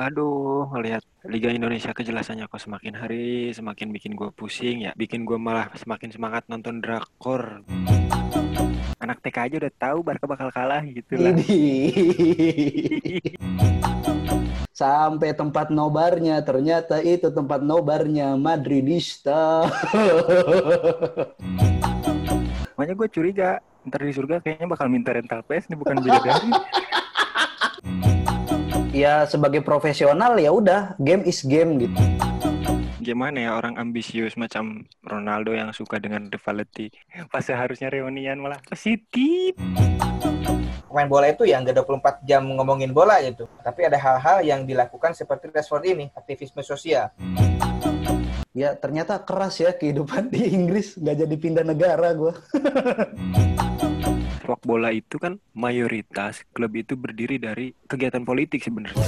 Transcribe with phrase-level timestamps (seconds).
[0.00, 4.96] Aduh, ngelihat Liga Indonesia kejelasannya kok semakin hari semakin bikin gue pusing ya.
[4.96, 7.60] Bikin gue malah semakin semangat nonton drakor.
[8.96, 11.36] Anak TK aja udah tahu Barca bakal kalah gitu lah.
[14.72, 19.68] Sampai tempat nobarnya ternyata itu tempat nobarnya Madridista.
[22.72, 26.48] Makanya gue curiga ntar di surga kayaknya bakal minta rental PS nih bukan bidadari.
[28.90, 31.98] Ya sebagai profesional ya udah game is game gitu.
[33.00, 36.92] Gimana ya orang ambisius macam Ronaldo yang suka dengan rivality
[37.32, 39.56] pas seharusnya reunian malah positif.
[40.90, 43.46] Pemain bola itu ya nggak 24 jam ngomongin bola gitu.
[43.62, 47.14] Tapi ada hal-hal yang dilakukan seperti Rashford ini, aktivisme sosial.
[48.50, 52.34] Ya ternyata keras ya kehidupan di Inggris, nggak jadi pindah negara gue.
[54.50, 58.98] sepak bola itu kan mayoritas klub itu berdiri dari kegiatan politik sebenarnya.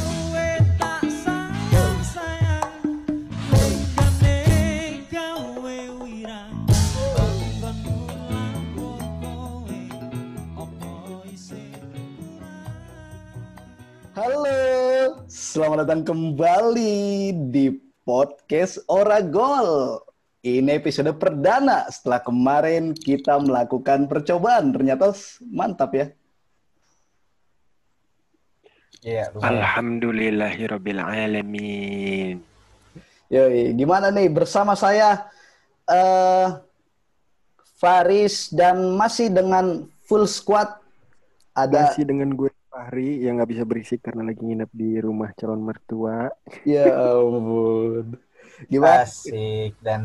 [14.14, 17.74] Halo, selamat datang kembali di
[18.06, 19.98] podcast Oragol.
[20.42, 24.74] Ini episode perdana setelah kemarin kita melakukan percobaan.
[24.74, 25.14] Ternyata
[25.46, 26.10] mantap ya.
[29.06, 32.42] Iya, Alhamdulillahirabbil alamin.
[33.30, 35.30] Yoi, gimana nih bersama saya
[35.86, 36.58] uh,
[37.78, 40.82] Faris dan masih dengan full squad
[41.54, 45.60] ada masih dengan gue Fahri yang nggak bisa berisik karena lagi nginep di rumah calon
[45.60, 46.32] mertua.
[46.64, 48.16] Ya ampun.
[48.68, 49.06] Gimana?
[49.06, 50.02] Asik dan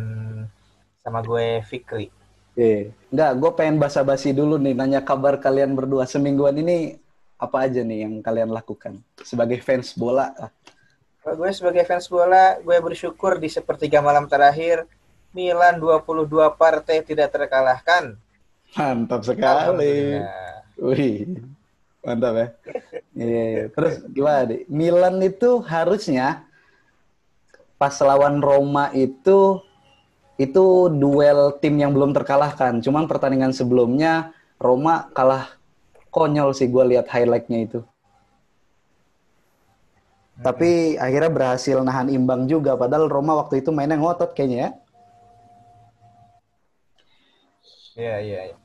[1.04, 2.10] sama gue Fikri.
[2.58, 6.98] Eh, enggak, gue pengen basa-basi dulu nih nanya kabar kalian berdua semingguan ini
[7.38, 10.34] apa aja nih yang kalian lakukan sebagai fans bola?
[11.22, 14.90] Kalau gue sebagai fans bola, gue bersyukur di sepertiga malam terakhir
[15.38, 16.26] Milan 22
[16.58, 18.18] partai tidak terkalahkan.
[18.74, 20.18] Mantap sekali.
[20.82, 21.38] Wih.
[22.02, 22.48] Mantap ya.
[23.18, 23.66] Iya, iya.
[23.74, 24.62] Terus gimana, nih?
[24.70, 26.46] Milan itu harusnya
[27.78, 29.62] pas lawan Roma itu
[30.38, 32.82] itu duel tim yang belum terkalahkan.
[32.82, 35.58] Cuman pertandingan sebelumnya Roma kalah
[36.14, 37.80] konyol sih gue lihat highlightnya itu.
[40.38, 40.44] Hmm.
[40.46, 42.78] Tapi akhirnya berhasil nahan imbang juga.
[42.78, 44.70] Padahal Roma waktu itu mainnya ngotot kayaknya ya.
[47.98, 48.42] Iya, iya.
[48.54, 48.58] iya.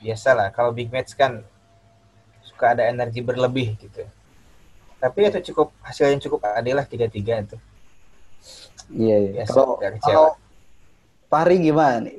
[0.00, 1.46] Biasalah kalau big match kan
[2.42, 4.02] suka ada energi berlebih gitu.
[4.98, 7.56] Tapi itu cukup hasil yang cukup adil lah tiga-tiga itu.
[8.90, 9.44] Iya, iya.
[9.46, 10.34] Kalau, kalau
[11.30, 12.18] Pari gimana nih?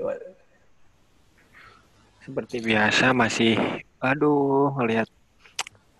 [2.23, 3.59] Seperti biasa masih,
[3.99, 5.09] aduh, ngelihat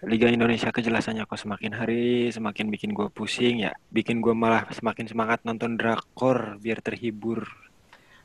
[0.02, 5.06] Liga Indonesia kejelasannya kok semakin hari semakin bikin gue pusing ya, bikin gue malah semakin
[5.06, 7.46] semangat nonton drakor biar terhibur.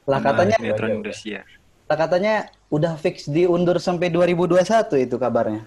[0.07, 1.43] Lah katanya Indonesia.
[1.91, 2.35] Lah katanya
[2.71, 5.67] udah fix diundur sampai 2021 itu kabarnya.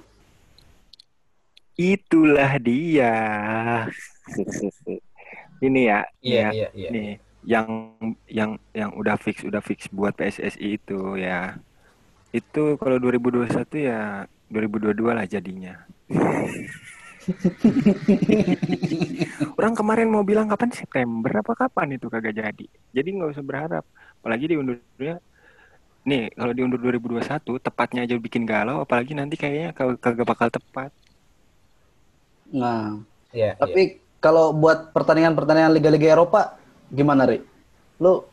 [1.76, 3.14] Itulah dia.
[5.60, 6.90] ini ya, iya, ya, iya, iya.
[6.92, 7.12] nih
[7.48, 7.96] yang
[8.28, 11.56] yang yang udah fix udah fix buat PSSI itu ya.
[12.30, 15.76] Itu kalau 2021 ya 2022 lah jadinya.
[19.60, 22.68] Orang kemarin mau bilang kapan September apa kapan itu kagak jadi.
[22.94, 23.86] Jadi nggak usah berharap.
[24.22, 25.18] Apalagi diundurnya
[26.06, 30.94] nih kalau diundur 2021 tepatnya aja bikin galau apalagi nanti kayaknya kagak bakal tepat.
[32.50, 32.98] Nah,
[33.30, 36.60] yeah, tapi yeah kalau buat pertandingan-pertandingan liga-liga Eropa
[36.92, 37.40] gimana, Ri?
[38.00, 38.24] Lu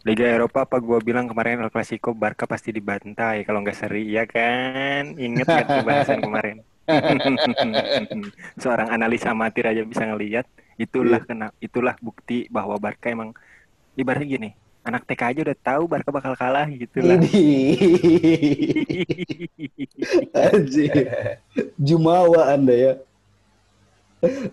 [0.00, 4.24] Liga Eropa apa gue bilang kemarin El Clasico Barca pasti dibantai kalau nggak seri ya
[4.24, 5.12] kan?
[5.12, 6.64] Ingat gak tuh bahasan kemarin?
[8.62, 10.48] Seorang analis amatir aja bisa ngelihat
[10.80, 11.28] itulah iya.
[11.28, 13.36] kena itulah bukti bahwa Barca emang
[13.92, 14.50] ibaratnya gini
[14.80, 17.20] anak TK aja udah tahu Barca bakal kalah gitu lah.
[21.76, 22.92] Jumawa Anda ya.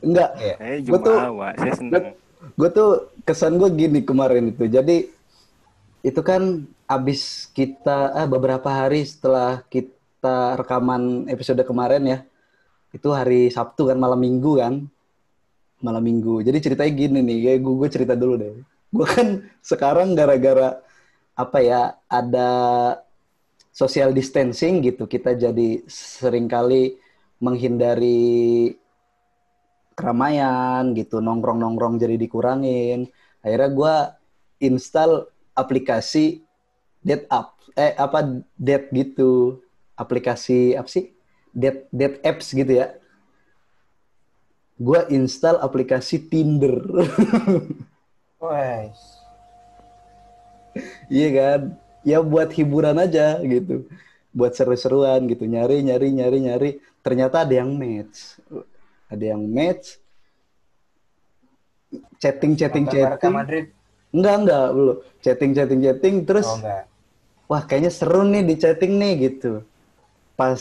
[0.05, 0.29] Enggak.
[0.39, 1.17] Eh, gue tuh,
[1.59, 2.03] saya seneng.
[2.55, 4.65] Gue tuh kesan gue gini kemarin itu.
[4.67, 5.11] Jadi
[6.05, 12.19] itu kan abis kita eh, beberapa hari setelah kita rekaman episode kemarin ya.
[12.95, 14.87] Itu hari Sabtu kan malam Minggu kan.
[15.83, 16.41] Malam Minggu.
[16.41, 18.53] Jadi ceritanya gini nih, gue, gue cerita dulu deh.
[18.87, 20.79] Gue kan sekarang gara-gara
[21.37, 22.49] apa ya ada
[23.69, 26.97] social distancing gitu kita jadi sering kali
[27.37, 28.73] menghindari
[29.97, 33.09] keramaian gitu nongkrong nongkrong jadi dikurangin
[33.41, 33.95] akhirnya gue
[34.69, 35.25] install
[35.57, 36.45] aplikasi
[37.01, 39.57] date up eh apa date gitu
[39.97, 41.09] aplikasi apa sih
[41.49, 42.93] date date apps gitu ya
[44.77, 46.77] gue install aplikasi Tinder.
[48.41, 49.25] Wes.
[51.09, 51.61] iya kan?
[52.05, 53.89] Ya buat hiburan aja gitu.
[54.29, 55.49] Buat seru-seruan gitu.
[55.49, 56.69] Nyari, nyari, nyari, nyari.
[57.01, 58.37] Ternyata ada yang match.
[59.07, 59.99] Ada yang match.
[62.19, 63.33] Chatting, chatting, Nonton chatting.
[63.33, 63.65] Madrid.
[64.11, 64.97] Enggak, enggak, belum.
[65.23, 66.15] Chatting, chatting, chatting.
[66.27, 66.83] Terus, Oh enggak.
[67.47, 69.63] wah kayaknya seru nih di chatting nih gitu.
[70.35, 70.59] Pas,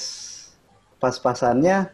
[1.03, 1.91] pas-pasannya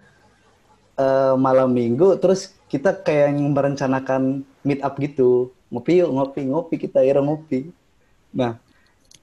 [0.99, 5.53] eh, malam minggu, terus kita kayak yang merencanakan meet up gitu.
[5.73, 7.73] Ngopi yuk, ngopi, ngopi, kita akhirnya ngopi.
[8.33, 8.61] Nah,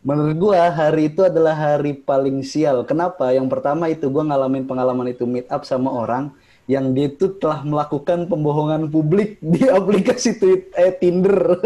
[0.01, 2.81] menurut gua hari itu adalah hari paling sial.
[2.89, 3.29] Kenapa?
[3.33, 6.33] Yang pertama itu gua ngalamin pengalaman itu meet up sama orang
[6.69, 11.57] yang dia itu telah melakukan pembohongan publik di aplikasi tweet, eh, Tinder.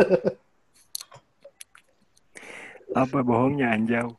[2.95, 4.15] Apa bohongnya anjau?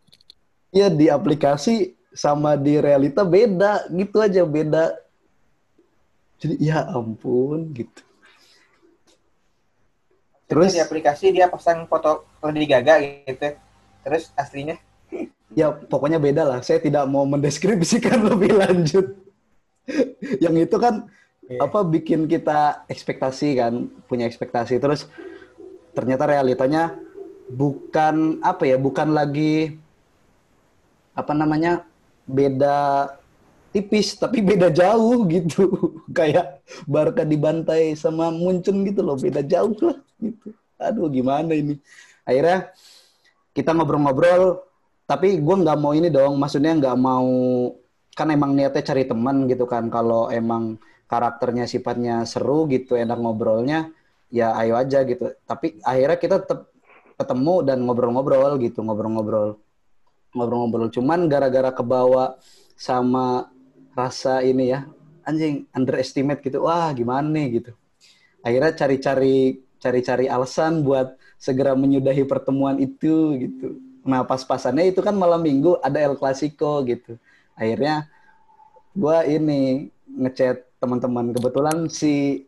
[0.75, 4.99] ya di aplikasi sama di realita beda gitu aja beda
[6.43, 8.03] jadi ya ampun gitu
[10.45, 13.57] Terus terus di aplikasi dia pasang foto Lady Gaga gitu.
[14.05, 14.77] Terus aslinya
[15.57, 19.24] ya pokoknya beda lah saya tidak mau mendeskripsikan lebih lanjut
[20.45, 21.09] yang itu kan
[21.45, 21.61] Iya.
[21.61, 24.81] apa bikin kita ekspektasi kan punya ekspektasi.
[24.81, 25.05] Terus
[25.93, 26.97] ternyata realitanya
[27.53, 29.77] bukan apa ya bukan lagi
[31.13, 31.85] apa namanya
[32.25, 33.13] beda
[33.77, 35.69] tipis tapi beda jauh gitu.
[36.17, 40.49] Kayak Barca dibantai sama Munchen gitu loh beda jauh lah gitu.
[40.81, 41.77] Aduh gimana ini?
[42.25, 42.73] Akhirnya
[43.53, 44.65] kita ngobrol-ngobrol
[45.05, 46.41] tapi gue nggak mau ini dong.
[46.41, 47.29] Maksudnya nggak mau
[48.15, 49.91] kan emang niatnya cari teman gitu kan.
[49.91, 50.79] Kalau emang
[51.11, 53.91] karakternya sifatnya seru gitu enak ngobrolnya
[54.31, 55.35] ya ayo aja gitu.
[55.45, 56.71] Tapi akhirnya kita tetap
[57.15, 59.59] ketemu dan ngobrol-ngobrol gitu ngobrol-ngobrol
[60.35, 60.89] ngobrol-ngobrol.
[60.95, 62.39] Cuman gara-gara kebawa
[62.75, 63.51] sama
[63.95, 64.87] rasa ini ya
[65.27, 66.65] anjing underestimate gitu.
[66.65, 67.73] Wah gimana nih gitu.
[68.47, 73.79] Akhirnya cari-cari cari-cari alasan buat segera menyudahi pertemuan itu gitu.
[74.07, 77.21] Nah pas-pasannya itu kan malam minggu ada El Clasico gitu
[77.55, 78.07] akhirnya
[78.95, 81.35] gua ini ngechat teman-teman.
[81.35, 82.47] Kebetulan si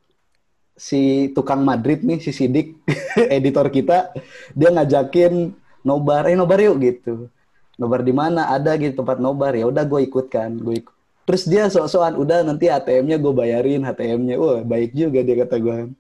[0.77, 2.77] si tukang Madrid nih si Sidik
[3.37, 4.13] editor kita
[4.53, 6.29] dia ngajakin nobar.
[6.29, 7.33] Eh nobar yuk gitu.
[7.81, 8.53] Nobar di mana?
[8.53, 9.57] Ada gitu tempat nobar.
[9.57, 10.95] Ya udah gue ikut kan gue ikut.
[11.27, 15.91] Terus dia sok-sokan udah nanti ATM-nya gue bayarin ATM-nya wah baik juga dia kata gue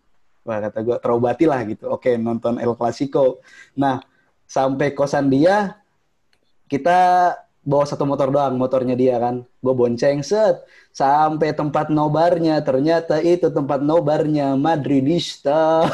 [0.46, 1.90] wah kata gue terobati lah gitu.
[1.90, 3.42] Oke nonton El Clasico.
[3.74, 3.98] Nah
[4.46, 5.74] sampai kosan dia
[6.70, 7.34] kita
[7.66, 13.50] bawa satu motor doang motornya dia kan gue bonceng set sampai tempat nobarnya ternyata itu
[13.50, 15.82] tempat nobarnya Madridista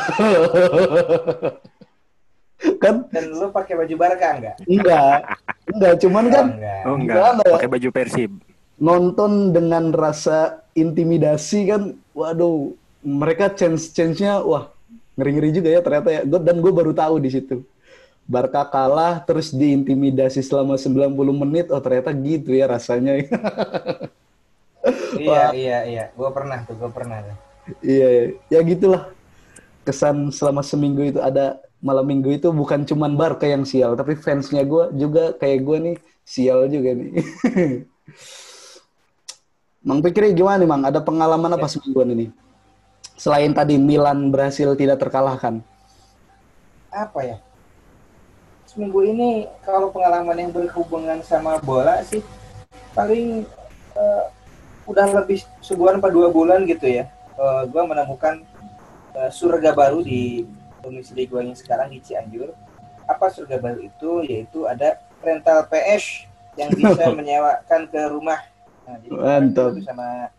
[2.78, 4.56] kan dan lu pakai baju Barca enggak?
[4.64, 5.18] enggak
[5.66, 6.80] enggak cuman kan Oh, enggak.
[6.84, 7.54] Oh enggak, ya?
[7.56, 8.30] pakai baju Persib.
[8.78, 10.38] nonton dengan rasa
[10.72, 11.82] intimidasi kan
[12.12, 12.70] waduh
[13.00, 14.70] mereka change change-nya wah
[15.14, 17.62] ngeri-ngeri juga ya ternyata ya Gua- dan gue baru tahu di situ
[18.26, 21.10] Barca kalah terus diintimidasi selama 90
[21.42, 23.22] menit oh ternyata gitu ya rasanya
[25.14, 26.04] Iya, iya, iya.
[26.18, 27.22] Gua pernah tuh, gua pernah.
[27.22, 27.36] tuh.
[27.86, 29.06] iya ya gitulah
[29.86, 34.66] kesan selama seminggu itu ada malam minggu itu bukan cuman Barca yang sial tapi fansnya
[34.66, 35.96] gue juga kayak gue nih
[36.26, 37.10] sial juga nih
[39.82, 40.82] Mang Pikri gimana nih Mang?
[40.86, 42.30] Ada pengalaman apa semingguan ini?
[43.18, 45.58] Selain tadi Milan berhasil tidak terkalahkan.
[46.94, 47.36] Apa ya?
[48.72, 52.24] Seminggu ini kalau pengalaman yang berhubungan sama bola sih
[52.96, 53.44] paling
[53.92, 54.24] eh,
[54.88, 57.04] udah lebih sebulan atau dua bulan gitu ya.
[57.36, 58.40] Eh, gua menemukan
[59.12, 60.48] eh, surga baru di
[60.80, 62.56] domisili gua yang sekarang di Cianjur.
[63.04, 64.24] Apa surga baru itu?
[64.24, 66.24] Yaitu ada rental PS
[66.56, 68.40] yang bisa menyewakan ke rumah.
[68.88, 69.76] Nah, jadi Mantap.
[69.84, 70.32] sama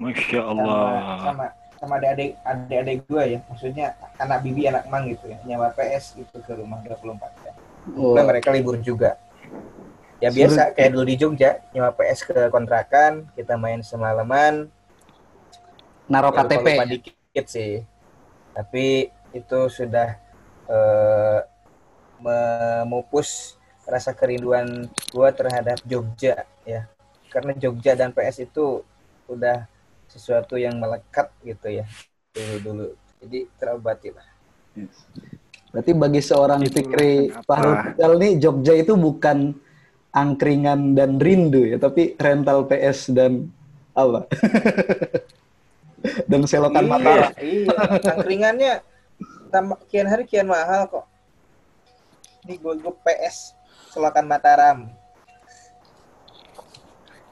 [0.00, 1.20] Masya sama Allah.
[1.20, 1.46] sama
[1.84, 3.86] sama adik-adik adik-adik gue ya maksudnya
[4.16, 7.54] anak bibi anak mang gitu ya nyawa PS gitu ke rumah 24 jam
[7.92, 9.20] Oh, mereka libur juga.
[10.22, 14.72] Ya biasa kayak dulu di Jogja nyawa PS ke kontrakan kita main semalaman.
[16.08, 16.64] Naro ya, KTP.
[16.64, 17.84] lupa-lupa dikit sih.
[18.56, 20.16] Tapi itu sudah
[20.70, 21.40] eh,
[22.24, 26.88] memupus rasa kerinduan gue terhadap Jogja ya.
[27.28, 28.80] Karena Jogja dan PS itu
[29.28, 29.68] udah
[30.08, 31.86] sesuatu yang melekat gitu ya
[32.34, 32.86] dulu dulu
[33.22, 34.26] jadi terobati lah
[35.74, 39.58] Berarti bagi seorang Itu Fikri Fikal nih Jogja itu bukan
[40.14, 43.50] angkringan dan rindu ya, tapi rental PS dan
[43.98, 44.30] apa?
[46.30, 47.30] dan selokan iya, Mataram.
[47.40, 47.76] iya
[48.12, 48.72] angkringannya
[49.48, 51.06] tambah kian hari kian mahal kok
[52.44, 53.56] ini gue gue PS
[53.92, 54.88] selokan Mataram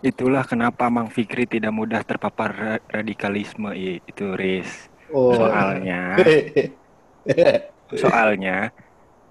[0.03, 4.91] Itulah kenapa Mang Fikri tidak mudah terpapar ra- radikalisme itu, Riz.
[5.15, 5.31] Oh.
[5.31, 6.19] Soalnya,
[7.97, 8.69] soalnya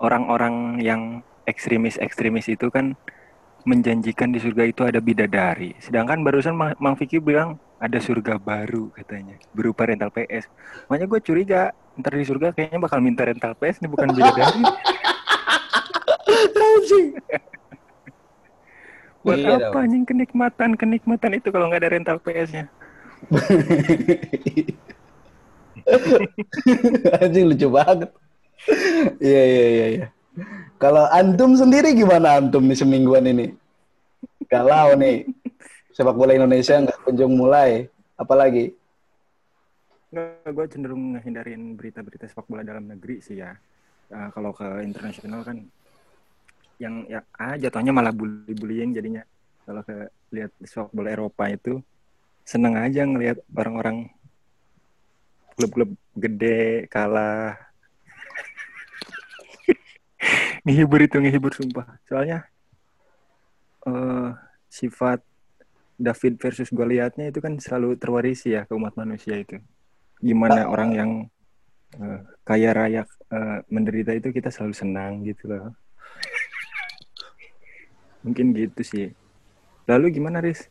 [0.01, 2.97] orang-orang yang ekstremis-ekstremis itu kan
[3.61, 5.77] menjanjikan di surga itu ada bidadari.
[5.77, 10.49] Sedangkan barusan Mang, Fikri bilang ada surga baru katanya, berupa rental PS.
[10.89, 11.61] Makanya gue curiga,
[11.97, 14.61] ntar di surga kayaknya bakal minta rental PS, ini bukan bidadari.
[19.21, 19.85] Buat Iya apa dong.
[19.85, 22.65] anjing kenikmatan kenikmatan itu kalau nggak ada rental PS-nya?
[27.21, 28.09] Anjing lucu banget.
[29.21, 30.07] Iya iya iya iya.
[30.81, 33.53] Kalau antum sendiri gimana antum nih semingguan ini?
[34.49, 35.29] Galau nih.
[35.93, 37.89] Sepak bola Indonesia nggak kunjung mulai.
[38.17, 38.73] Apalagi?
[40.11, 43.55] Nggak, gue cenderung ngehindarin berita-berita sepak bola dalam negeri sih ya.
[44.11, 45.57] Eh, kalau ke internasional kan
[46.81, 49.23] yang ya ah jatuhnya malah bully-bullying jadinya.
[49.63, 51.79] Kalau ke lihat sepak bola Eropa itu
[52.43, 54.09] seneng aja ngelihat orang-orang
[55.55, 57.70] klub-klub gede kalah.
[60.65, 61.97] Ngehibur itu ngehibur sumpah.
[62.05, 62.45] Soalnya
[63.87, 64.29] eh
[64.71, 65.19] sifat
[66.01, 69.61] David versus Goliatnya itu kan selalu terwarisi ya ke umat manusia itu.
[70.21, 71.11] Gimana orang yang
[71.97, 75.73] eh, kaya raya eh, menderita itu kita selalu senang gitu loh.
[78.25, 79.07] Mungkin gitu sih.
[79.89, 80.69] Lalu gimana Riz?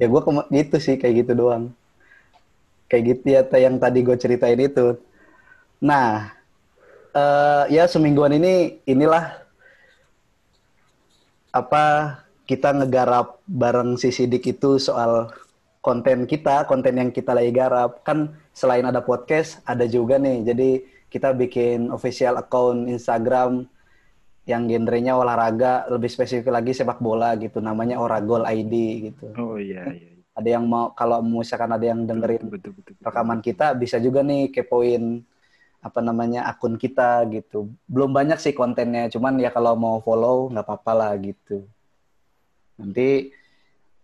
[0.00, 0.20] Ya gue
[0.52, 1.72] gitu sih kayak gitu doang.
[2.88, 5.00] Kayak gitu ya yang tadi gue ceritain itu.
[5.80, 6.32] Nah,
[7.12, 9.40] eh ya semingguan ini inilah
[11.52, 11.84] apa
[12.48, 15.30] kita ngegarap bareng si Sidik itu soal
[15.82, 18.00] konten kita, konten yang kita lagi garap.
[18.06, 20.46] Kan selain ada podcast, ada juga nih.
[20.46, 20.70] Jadi
[21.12, 23.66] kita bikin official account Instagram
[24.48, 27.62] yang genrenya olahraga, lebih spesifik lagi sepak bola gitu.
[27.62, 28.74] Namanya Oragol ID
[29.12, 30.10] gitu Oh iya iya.
[30.10, 30.22] iya.
[30.34, 34.24] ada yang mau kalau misalkan ada yang dengerin Betul, betul, betul, rekaman kita bisa juga
[34.24, 35.20] nih kepoin
[35.82, 37.66] apa namanya akun kita gitu.
[37.90, 41.66] Belum banyak sih kontennya cuman ya kalau mau follow nggak apa-apa lah gitu.
[42.78, 43.34] Nanti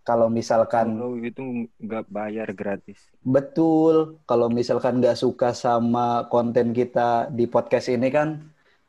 [0.03, 2.99] kalau misalkan Kalau itu nggak bayar gratis.
[3.23, 8.41] betul kalau misalkan nggak suka sama konten kita di podcast ini kan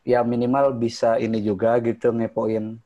[0.03, 2.81] ya minimal bisa ini juga gitu ngepoin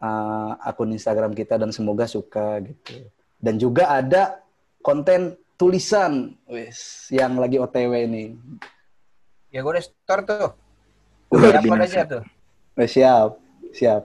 [0.00, 3.04] uh, akun Instagram kita dan semoga suka gitu.
[3.36, 4.40] Dan juga ada
[4.80, 8.24] konten tulisan wes yang lagi OTW ini
[9.50, 10.46] Ya gue udah store tuh.
[11.30, 11.86] Upload binasa.
[11.86, 12.22] aja tuh.
[12.76, 13.40] Wes, siap
[13.72, 14.02] siap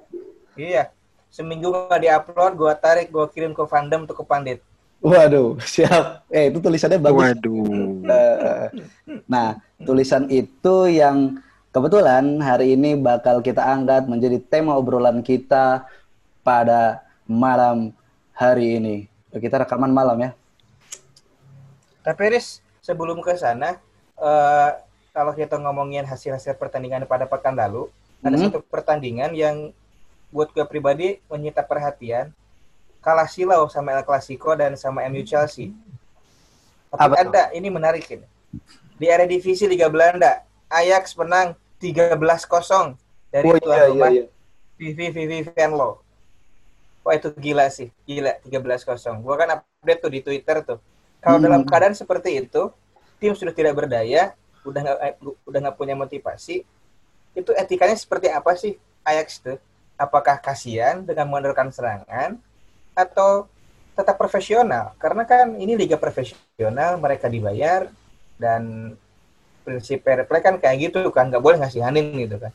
[0.56, 0.92] Iya.
[1.32, 4.60] Seminggu gak diupload, gue tarik, gue kirim ke fandom untuk ke pandit.
[5.02, 8.06] waduh siap eh itu tulisannya bagus Waduh.
[8.06, 8.66] Eh,
[9.26, 11.42] Nah, tulisan itu yang
[11.74, 15.90] kebetulan hari ini bakal kita angkat menjadi tema obrolan kita
[16.46, 17.90] pada malam
[18.36, 18.96] hari ini.
[19.32, 20.32] Kita rekaman malam ya.
[22.02, 23.78] Tapi Riz, sebelum ke sana,
[24.18, 24.70] eh,
[25.12, 27.91] kalau kita ngomongin hasil-hasil pertandingan pada pekan lalu,
[28.24, 28.48] ada Hmm.
[28.48, 29.75] satu pertandingan yang
[30.32, 32.32] buat gue pribadi menyita perhatian.
[33.03, 35.74] Kalah silau sama El Clasico dan sama MU Chelsea.
[36.91, 38.27] Tapi Apa ada, ini menarik ini.
[38.96, 42.96] Di Eredivisie Liga Belanda, Ajax menang 13-0
[43.34, 44.25] dari Oh tuan iya iya rumah iya.
[44.77, 46.03] VV VV Venlo.
[47.01, 49.18] Wah itu gila sih, gila 13-0.
[49.25, 50.77] Gua kan update tuh di Twitter tuh.
[51.20, 51.46] Kalau Hmm.
[51.50, 52.70] dalam keadaan seperti itu,
[53.18, 54.38] tim sudah tidak berdaya,
[54.68, 55.13] udah nggak eh,
[55.48, 56.63] udah nggak punya motivasi.
[57.36, 58.75] Itu etikanya seperti apa sih
[59.08, 59.58] Ajax tuh?
[59.98, 62.38] Apakah kasihan dengan mengandalkan serangan
[62.98, 63.48] atau
[63.98, 64.94] tetap profesional?
[64.98, 67.88] Karena kan ini liga profesional, mereka dibayar
[68.41, 68.94] dan
[69.65, 72.51] prinsip fair play kan kayak gitu kan, nggak boleh ngasihanin gitu kan.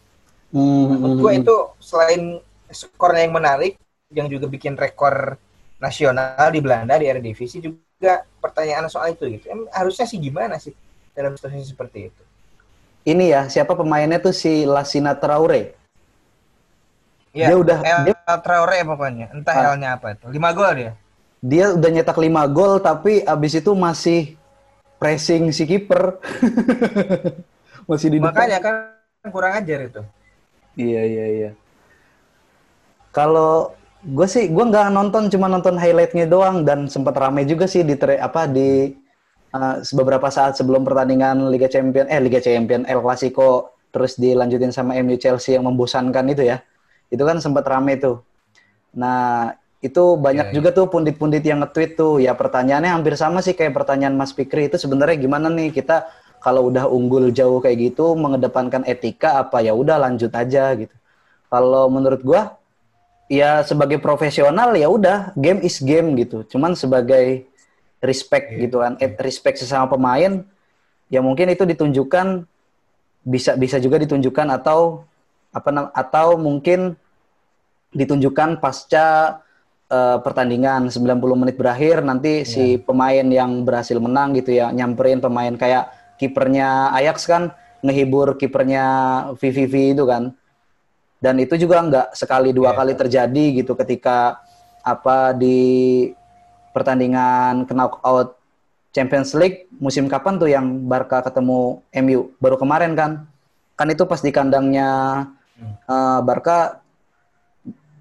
[0.52, 2.22] Hmm, Menurut gue itu selain
[2.70, 3.78] skornya yang menarik,
[4.10, 5.38] yang juga bikin rekor
[5.78, 9.46] nasional di Belanda di Eredivisie juga pertanyaan soal itu gitu.
[9.50, 10.72] Em, harusnya sih gimana sih
[11.16, 12.23] dalam situasi seperti itu?
[13.06, 15.73] Ini ya, siapa pemainnya tuh si Lasina Traore.
[17.32, 19.26] Ya, Dia udah- El dia- Traore pokoknya.
[19.32, 19.64] Entah Ah.
[19.73, 20.25] L-nya apa itu.
[20.28, 20.92] 5 gol dia.
[21.40, 24.35] Dia udah nyetak 5 gol tapi abis itu masih
[24.99, 26.16] pressing si kiper.
[27.88, 28.32] masih di depan.
[28.35, 28.75] Makanya kan
[29.30, 30.02] kurang ajar itu.
[30.75, 31.50] Iya iya iya.
[33.12, 37.80] Kalau gue sih gue nggak nonton cuma nonton highlightnya doang dan sempat rame juga sih
[37.80, 38.92] di tre- apa di
[39.56, 44.92] uh, beberapa saat sebelum pertandingan Liga Champion eh Liga Champion El Clasico terus dilanjutin sama
[45.00, 46.60] MU Chelsea yang membosankan itu ya.
[47.08, 48.20] Itu kan sempat rame tuh.
[48.92, 52.20] Nah, itu banyak Iya, juga tuh pundit-pundit yang nge-tweet tuh.
[52.20, 56.08] Ya pertanyaannya hampir sama sih kayak pertanyaan Mas Fikri itu sebenarnya gimana nih kita
[56.44, 60.92] kalau udah unggul jauh kayak gitu mengedepankan etika apa ya udah lanjut aja gitu.
[61.48, 62.60] Kalau menurut gua
[63.32, 66.44] ya sebagai profesional ya udah game is game gitu.
[66.46, 67.48] Cuman sebagai
[68.00, 68.58] respect Iya.
[68.66, 70.44] gitu kan, eh, respect sesama pemain
[71.06, 72.44] ya mungkin itu ditunjukkan
[73.22, 75.02] bisa bisa juga ditunjukkan atau
[75.50, 76.94] apa atau mungkin
[77.90, 79.40] ditunjukkan pasca
[79.86, 80.90] eh, pertandingan.
[80.90, 85.86] 90 menit berakhir nanti si pemain yang berhasil menang gitu ya nyamperin pemain kayak
[86.18, 87.54] kipernya Ajax kan
[87.86, 88.84] ngehibur kipernya
[89.38, 90.34] VVV itu kan.
[91.16, 92.78] Dan itu juga nggak sekali dua Iya.
[92.82, 94.42] kali terjadi gitu ketika
[94.82, 96.10] apa di
[96.76, 98.37] pertandingan knockout
[98.92, 103.25] Champions League musim kapan tuh yang Barca ketemu MU baru kemarin kan?
[103.76, 104.88] Kan itu pas di kandangnya
[105.88, 106.85] eh, Barca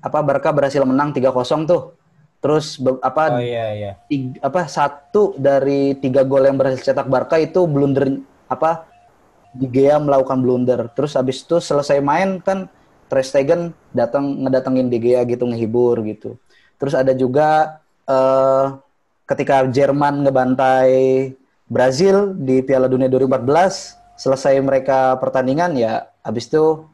[0.03, 1.95] apa Barca berhasil menang 3-0 tuh.
[2.43, 3.91] Terus be- apa Oh iya iya.
[4.11, 8.85] tig- apa satu dari tiga gol yang berhasil cetak Barca itu blunder apa
[9.55, 10.91] di Gea melakukan blunder.
[10.93, 12.67] Terus habis itu selesai main kan
[13.07, 16.37] Ter Stegen datang ngedatengin De Gea gitu ngehibur gitu.
[16.77, 18.65] Terus ada juga eh,
[19.25, 21.33] ketika Jerman ngebantai
[21.65, 23.41] Brazil di Piala Dunia 2014
[24.15, 26.85] selesai mereka pertandingan ya habis itu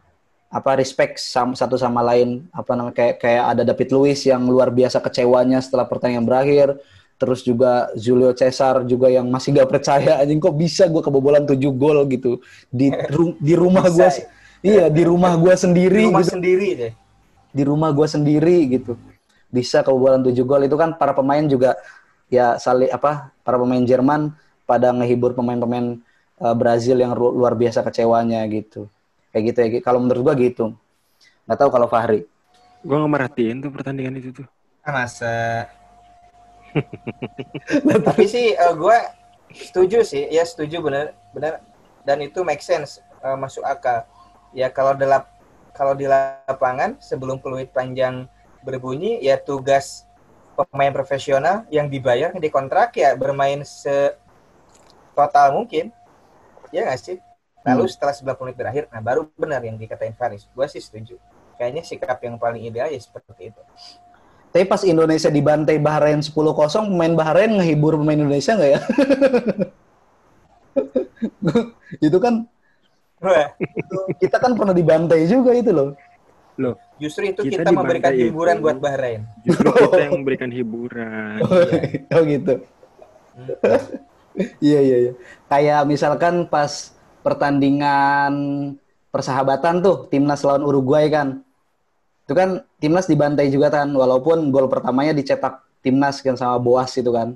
[0.47, 4.67] apa respect sam- satu sama lain apa namanya kayak kayak ada David Luiz yang luar
[4.67, 6.75] biasa kecewanya setelah pertandingan berakhir
[7.15, 11.55] terus juga Julio Cesar juga yang masih gak percaya anjing kok bisa gue kebobolan 7
[11.71, 14.23] gol gitu di ru- di rumah gue ya?
[14.61, 16.93] iya di rumah gue Di sendiri rumah gitu sendiri deh.
[17.51, 18.97] di rumah gue sendiri gitu
[19.51, 20.63] bisa kebobolan 7 gol.
[20.65, 21.77] Itu kan para pemain juga
[22.31, 24.31] ya saling apa para pemain Jerman
[24.63, 25.99] pada ngehibur pemain-pemain
[26.39, 28.87] eh, Brazil yang luar biasa kecewanya gitu.
[29.35, 30.73] Kayak gitu ya kalau menurut gua gitu.
[31.45, 32.23] Nggak tahu kalau Fahri.
[32.81, 34.47] Gue nggak merhatiin tuh pertandingan itu tuh.
[34.81, 35.69] Ah, masa.
[38.07, 38.97] Tapi sih eh, gue
[39.51, 41.59] setuju sih, ya setuju benar benar
[42.07, 44.07] dan itu make sense eh, masuk akal.
[44.55, 45.21] Ya kalau dalam
[45.71, 48.27] kalau di lapangan sebelum peluit panjang
[48.65, 50.05] berbunyi ya tugas
[50.57, 54.13] pemain profesional yang dibayar dikontrak ya bermain se
[55.17, 55.91] total mungkin.
[56.71, 57.17] Ya nggak sih?
[57.67, 60.49] Lalu setelah 90 menit berakhir, nah baru benar yang dikatain Faris.
[60.55, 61.17] Gue sih setuju.
[61.59, 63.61] Kayaknya sikap yang paling ideal ya seperti itu.
[64.51, 66.35] tapi pas Indonesia dibantai Bahrain 10-0
[66.91, 68.79] pemain Bahrain ngehibur pemain Indonesia nggak ya
[72.07, 72.33] itu kan
[74.21, 75.89] kita kan pernah dibantai juga itu loh
[76.59, 78.63] Loh, Justru itu Kita kita, memberikan hiburan itu.
[78.63, 79.21] buat Bahrain.
[79.41, 81.37] justru kita yang memberikan hiburan.
[82.13, 82.53] oh gitu
[84.63, 85.11] Iya iya iya.
[85.49, 88.31] Kayak misalkan pas pertandingan
[89.11, 91.43] persahabatan tuh timnas lawan Uruguay kan.
[92.23, 97.11] Itu kan timnas dibantai juga kan walaupun gol pertamanya dicetak timnas kan sama Boas itu
[97.11, 97.35] kan.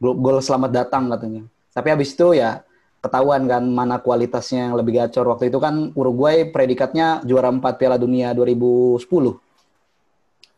[0.00, 1.42] Gol, gol selamat datang katanya.
[1.74, 2.64] Tapi habis itu ya
[3.02, 5.26] ketahuan kan mana kualitasnya yang lebih gacor.
[5.26, 9.02] Waktu itu kan Uruguay predikatnya juara 4 Piala Dunia 2010.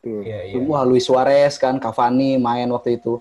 [0.05, 0.21] Tuh.
[0.21, 0.61] Iya, iya.
[0.69, 3.19] Wah, Luis Suarez kan, Cavani main waktu itu.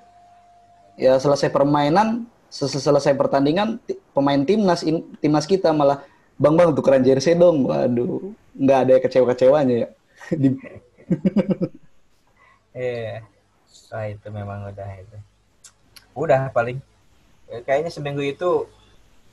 [1.00, 3.80] Ya selesai permainan, sel- selesai pertandingan,
[4.12, 6.04] pemain timnas in- timnas kita malah
[6.36, 7.64] bang bang tukeran jersey dong.
[7.64, 9.90] Waduh, nggak ada kecewa-kecewanya ya.
[10.42, 10.60] Di-
[12.74, 13.22] Iya.
[13.94, 15.18] Nah, itu memang udah itu.
[16.18, 16.82] Udah paling.
[17.46, 18.66] Eh, Kayaknya seminggu itu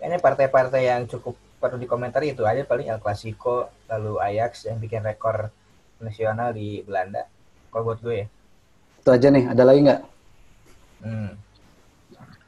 [0.01, 5.05] kayaknya partai-partai yang cukup perlu dikomentari itu aja paling El Clasico, lalu Ajax yang bikin
[5.05, 5.53] rekor
[6.01, 7.29] nasional di Belanda.
[7.69, 8.27] Kalau buat gue ya.
[9.05, 10.01] Itu aja nih, ada lagi nggak?
[11.05, 11.31] Hmm.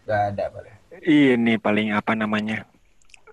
[0.09, 0.77] Gak ada paling.
[1.05, 2.65] Ini paling apa namanya?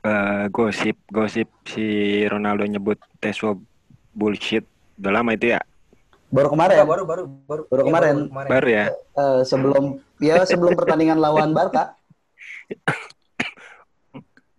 [0.03, 1.83] Eh, gosip, gosip si
[2.27, 3.59] Ronaldo nyebut tes swab
[4.11, 4.67] bullshit.
[4.99, 5.63] Udah lama itu ya.
[6.29, 8.15] Baru kemarin, baru baru baru Baru Iya, kemarin.
[8.51, 8.85] Baru ya.
[8.93, 9.83] eh, sebelum
[10.19, 11.95] ya sebelum pertandingan lawan Barca.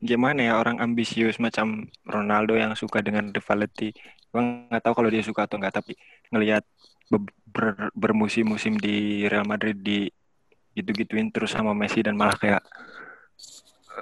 [0.01, 3.93] Gimana ya orang ambisius macam Ronaldo yang suka dengan rivality.
[4.33, 5.93] Gue nggak tahu kalau dia suka atau nggak, tapi
[6.33, 6.65] ngelihat
[7.13, 10.09] be- ber- bermusim-musim di Real Madrid di
[10.73, 12.63] gitu-gituin terus sama Messi dan malah kayak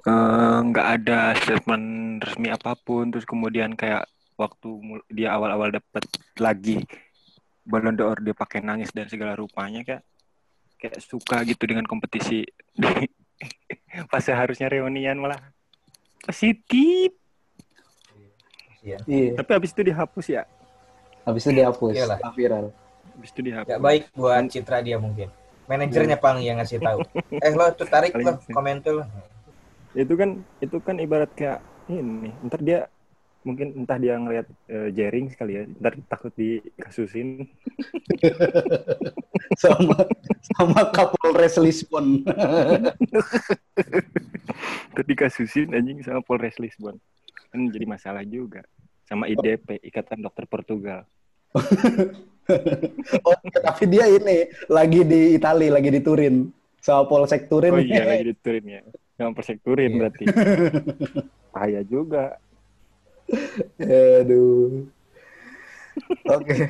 [0.04, 1.86] eh, nggak ada statement
[2.22, 4.04] resmi apa pun terus kemudian kayak
[4.38, 6.04] waktu dia awal-awal dapat
[6.38, 6.84] lagi
[7.66, 10.04] Ballon d'Or dia pakai nangis dan segala rupanya kayak
[10.78, 12.46] kayak suka gitu dengan kompetisi
[14.12, 15.40] pas seharusnya reunian malah
[16.28, 17.10] positif
[18.70, 19.00] Kasihan.
[19.04, 19.30] Iya.
[19.34, 20.42] tapi habis itu dihapus ya
[21.24, 22.18] Habis itu dihapus, Iyalah.
[22.20, 22.66] ah, viral.
[23.10, 25.28] habis itu dihapus Gak baik buat citra dia mungkin.
[25.64, 27.04] Manajernya paling yang ngasih tahu.
[27.44, 29.04] Eh lo tuh tarik Paling lo komen tuh lo.
[29.92, 32.88] itu kan itu kan ibarat kayak ini ntar dia
[33.46, 37.46] mungkin entah dia ngelihat eh, jaring sekali ya ntar takut dikasusin
[39.62, 39.96] sama
[40.54, 42.22] sama Kapolres Lisbon.
[44.92, 46.98] ntar dikasusin anjing sama Polres Lisbon
[47.48, 48.60] kan jadi masalah juga
[49.08, 51.08] sama IDP Ikatan Dokter Portugal
[53.24, 56.48] oh, tapi dia ini lagi di Italia, lagi di Turin.
[56.78, 57.74] Sama Polsek Turin.
[57.74, 58.80] Oh iya, lagi di Turin ya.
[59.18, 59.98] Sama Polsek Turin iya.
[59.98, 60.24] berarti.
[61.52, 62.38] Bahaya juga.
[64.22, 64.88] Aduh.
[66.28, 66.56] Oke.
[66.56, 66.60] Okay.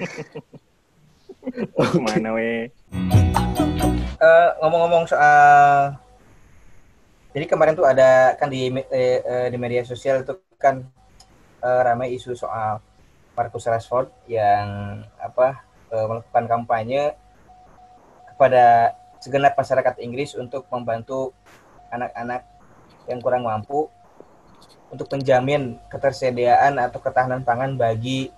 [2.04, 2.68] Mana we?
[4.18, 5.94] Uh, ngomong-ngomong soal
[7.36, 10.82] jadi kemarin tuh ada kan di eh, eh, di media sosial itu kan
[11.62, 12.82] uh, ramai isu soal
[13.38, 15.62] Marcus Rashford yang apa
[15.94, 17.14] uh, melakukan kampanye
[18.34, 21.30] kepada segenap masyarakat Inggris untuk membantu
[21.94, 22.42] anak-anak
[23.06, 23.86] yang kurang mampu
[24.88, 28.32] untuk menjamin ketersediaan atau ketahanan pangan bagi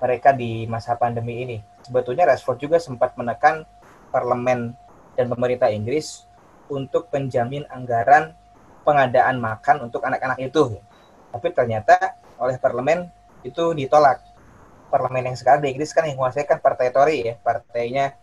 [0.00, 1.58] mereka di masa pandemi ini.
[1.82, 3.66] Sebetulnya Rashford juga sempat menekan
[4.14, 4.74] parlemen
[5.18, 6.24] dan pemerintah Inggris
[6.70, 8.32] untuk penjamin anggaran
[8.86, 10.78] pengadaan makan untuk anak-anak itu.
[11.30, 13.10] Tapi ternyata oleh parlemen
[13.44, 14.22] itu ditolak
[14.90, 18.16] parlemen yang sekarang di Inggris kan yang menguasai kan partai Tory ya, partainya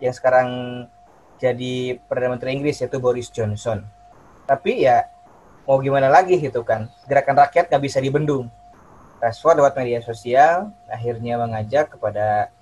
[0.00, 0.48] yang sekarang
[1.36, 3.84] jadi Perdana Menteri Inggris yaitu Boris Johnson.
[4.48, 5.13] Tapi ya
[5.64, 8.48] mau gimana lagi gitu kan, gerakan rakyat nggak bisa dibendung.
[9.20, 12.52] Rashford lewat media sosial akhirnya mengajak kepada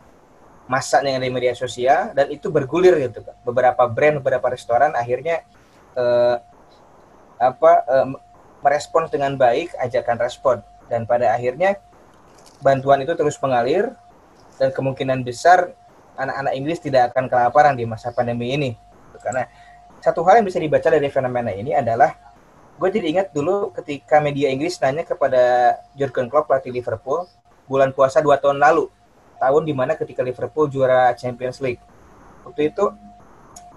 [0.70, 3.34] masanya yang di media sosial dan itu bergulir gitu kan.
[3.42, 5.42] Beberapa brand, beberapa restoran akhirnya
[5.98, 6.36] eh,
[7.42, 8.08] apa eh,
[8.62, 11.82] merespons dengan baik ajakan respon dan pada akhirnya
[12.62, 13.90] bantuan itu terus mengalir
[14.62, 15.74] dan kemungkinan besar
[16.14, 18.70] anak-anak Inggris tidak akan kelaparan di masa pandemi ini.
[19.18, 19.46] Karena
[19.98, 22.14] satu hal yang bisa dibaca dari fenomena ini adalah
[22.82, 27.30] gue jadi ingat dulu ketika media Inggris nanya kepada Jurgen Klopp pelatih Liverpool
[27.70, 28.90] bulan puasa dua tahun lalu,
[29.38, 31.78] tahun di mana ketika Liverpool juara Champions League.
[32.42, 32.90] Waktu itu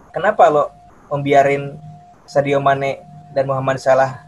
[0.09, 0.73] kenapa lo
[1.13, 1.77] membiarin
[2.25, 4.25] Sadio Mane dan Muhammad Salah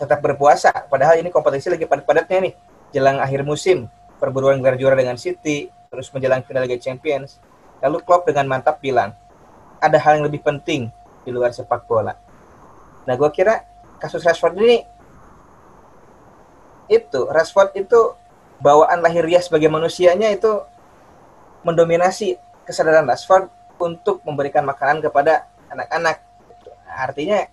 [0.00, 2.54] tetap berpuasa padahal ini kompetisi lagi padat-padatnya nih
[2.96, 3.84] jelang akhir musim,
[4.16, 7.36] perburuan gelar juara dengan City, terus menjelang final Liga Champions.
[7.84, 9.12] Lalu Klopp dengan mantap bilang,
[9.76, 10.88] ada hal yang lebih penting
[11.20, 12.16] di luar sepak bola.
[13.04, 13.69] Nah, gue kira
[14.00, 14.82] kasus Rashford ini
[16.90, 18.16] itu Rashford itu
[18.58, 20.64] bawaan lahiriah sebagai manusianya itu
[21.62, 23.46] mendominasi kesadaran Rashford
[23.80, 26.20] untuk memberikan makanan kepada anak-anak.
[26.90, 27.46] Artinya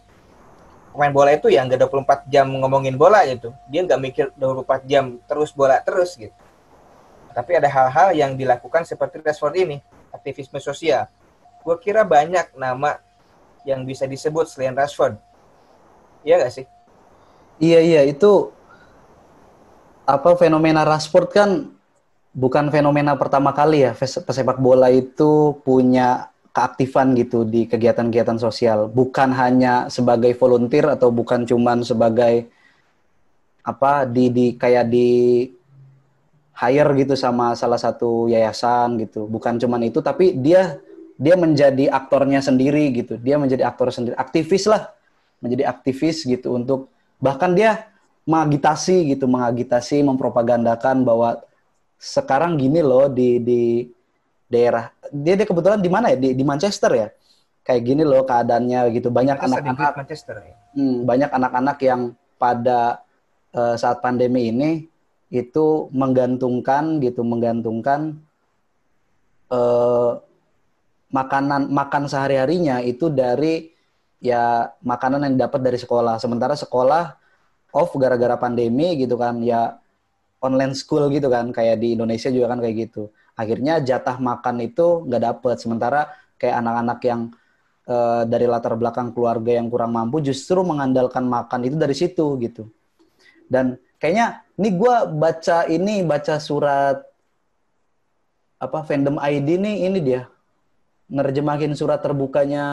[0.92, 3.54] pemain bola itu ya nggak 24 jam ngomongin bola gitu.
[3.70, 6.34] Dia nggak mikir 24 jam terus bola terus gitu.
[7.32, 9.78] Tapi ada hal-hal yang dilakukan seperti Rashford ini,
[10.10, 11.06] aktivisme sosial.
[11.62, 12.98] Gue kira banyak nama
[13.62, 15.27] yang bisa disebut selain Rashford.
[16.28, 16.66] Iya gak sih?
[17.64, 18.02] Iya, iya.
[18.04, 18.52] Itu
[20.04, 21.50] apa fenomena Rashford kan
[22.36, 23.96] bukan fenomena pertama kali ya.
[23.96, 31.46] Pesepak bola itu punya keaktifan gitu di kegiatan-kegiatan sosial, bukan hanya sebagai volunteer atau bukan
[31.46, 32.50] cuman sebagai
[33.62, 35.10] apa di di kayak di
[36.58, 39.30] hire gitu sama salah satu yayasan gitu.
[39.30, 40.82] Bukan cuman itu tapi dia
[41.14, 43.22] dia menjadi aktornya sendiri gitu.
[43.22, 44.97] Dia menjadi aktor sendiri, aktivis lah.
[45.38, 46.90] Menjadi aktivis gitu untuk
[47.22, 47.90] bahkan dia
[48.28, 51.40] mengagitasi gitu, mengagitasi, mempropagandakan bahwa
[51.98, 53.62] sekarang gini loh di di
[54.50, 56.18] daerah dia dia kebetulan di mana ya?
[56.20, 57.08] Di, di Manchester ya?
[57.64, 59.12] Kayak gini loh keadaannya gitu.
[59.12, 60.56] Banyak anak-anak Manchester ya?
[60.78, 62.02] hmm, banyak anak-anak yang
[62.38, 63.02] pada
[63.58, 64.86] uh, saat pandemi ini
[65.34, 68.22] itu menggantungkan gitu menggantungkan
[69.52, 70.22] uh,
[71.12, 73.74] makanan makan sehari harinya itu dari
[74.18, 76.18] ya makanan yang dapat dari sekolah.
[76.22, 77.16] Sementara sekolah
[77.74, 79.78] off gara-gara pandemi gitu kan ya
[80.42, 83.10] online school gitu kan kayak di Indonesia juga kan kayak gitu.
[83.38, 85.56] Akhirnya jatah makan itu nggak dapet.
[85.62, 86.10] Sementara
[86.42, 87.22] kayak anak-anak yang
[87.90, 92.70] uh, dari latar belakang keluarga yang kurang mampu justru mengandalkan makan itu dari situ gitu.
[93.48, 97.02] Dan kayaknya ini gue baca ini baca surat
[98.58, 100.26] apa fandom ID nih ini dia
[101.08, 102.66] nerjemahin surat terbukanya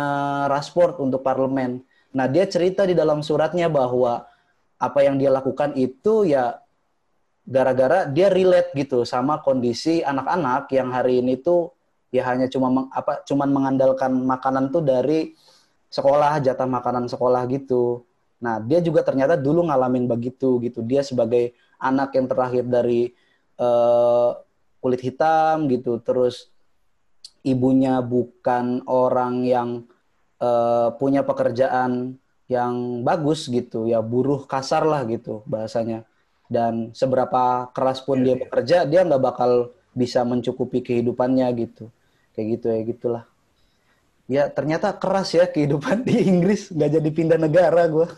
[0.51, 1.83] Rashford untuk parlemen.
[2.15, 4.27] Nah dia cerita di dalam suratnya bahwa
[4.79, 6.59] apa yang dia lakukan itu ya
[7.47, 11.77] gara-gara dia relate gitu sama kondisi anak-anak yang hari ini tuh
[12.15, 15.35] ya hanya cuma meng, apa cuman mengandalkan makanan tuh dari
[15.91, 18.03] sekolah jatah makanan sekolah gitu.
[18.43, 20.83] Nah, dia juga ternyata dulu ngalamin begitu gitu.
[20.83, 23.15] Dia sebagai anak yang terakhir dari
[23.59, 24.37] uh,
[24.83, 26.54] kulit hitam gitu, terus
[27.45, 29.85] ibunya bukan orang yang
[30.41, 32.17] uh, punya pekerjaan
[32.49, 36.09] yang bagus gitu, ya buruh kasar lah gitu bahasanya.
[36.49, 38.43] Dan seberapa keras pun dia iya, iya.
[38.43, 41.93] bekerja dia nggak bakal bisa mencukupi kehidupannya gitu.
[42.33, 43.25] Kayak gitu ya gitulah.
[44.25, 46.73] Ya ternyata keras ya kehidupan di Inggris.
[46.73, 48.09] Nggak jadi pindah negara gue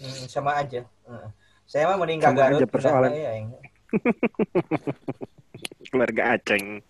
[0.00, 0.84] hmm, sama aja.
[1.68, 3.10] Saya mah mending kagak aja persoalan.
[3.14, 3.32] Ya,
[5.90, 6.82] keluarga Aceng.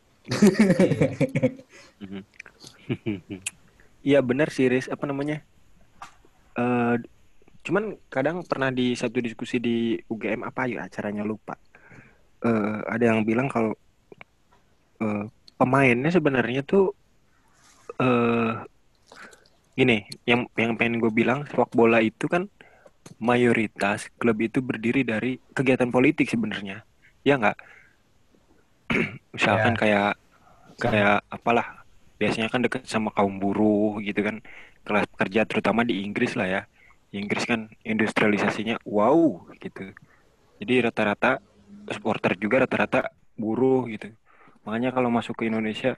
[2.00, 2.22] Mhm.
[4.00, 5.44] Iya benar sih Riz, apa namanya?
[6.56, 6.96] Eh
[7.60, 11.56] cuman kadang pernah di satu diskusi di UGM apa ya acaranya lupa.
[12.40, 13.76] Eh ada yang bilang kalau
[15.00, 15.24] eh
[15.56, 16.92] pemainnya sebenarnya tuh
[18.00, 18.52] eh
[19.76, 22.48] gini, yang yang pengen gue bilang sepak bola itu kan
[23.16, 26.84] mayoritas klub itu berdiri dari kegiatan politik sebenarnya.
[27.24, 27.56] Ya nggak?
[29.34, 30.18] Misalkan kayak
[30.80, 31.84] kayak apalah
[32.20, 34.44] biasanya kan deket sama kaum buruh gitu kan
[34.84, 36.62] kelas kerja terutama di Inggris lah ya.
[37.10, 39.90] Inggris kan industrialisasinya wow gitu.
[40.62, 41.42] Jadi rata-rata
[41.90, 44.12] supporter juga rata-rata buruh gitu.
[44.62, 45.96] Makanya kalau masuk ke Indonesia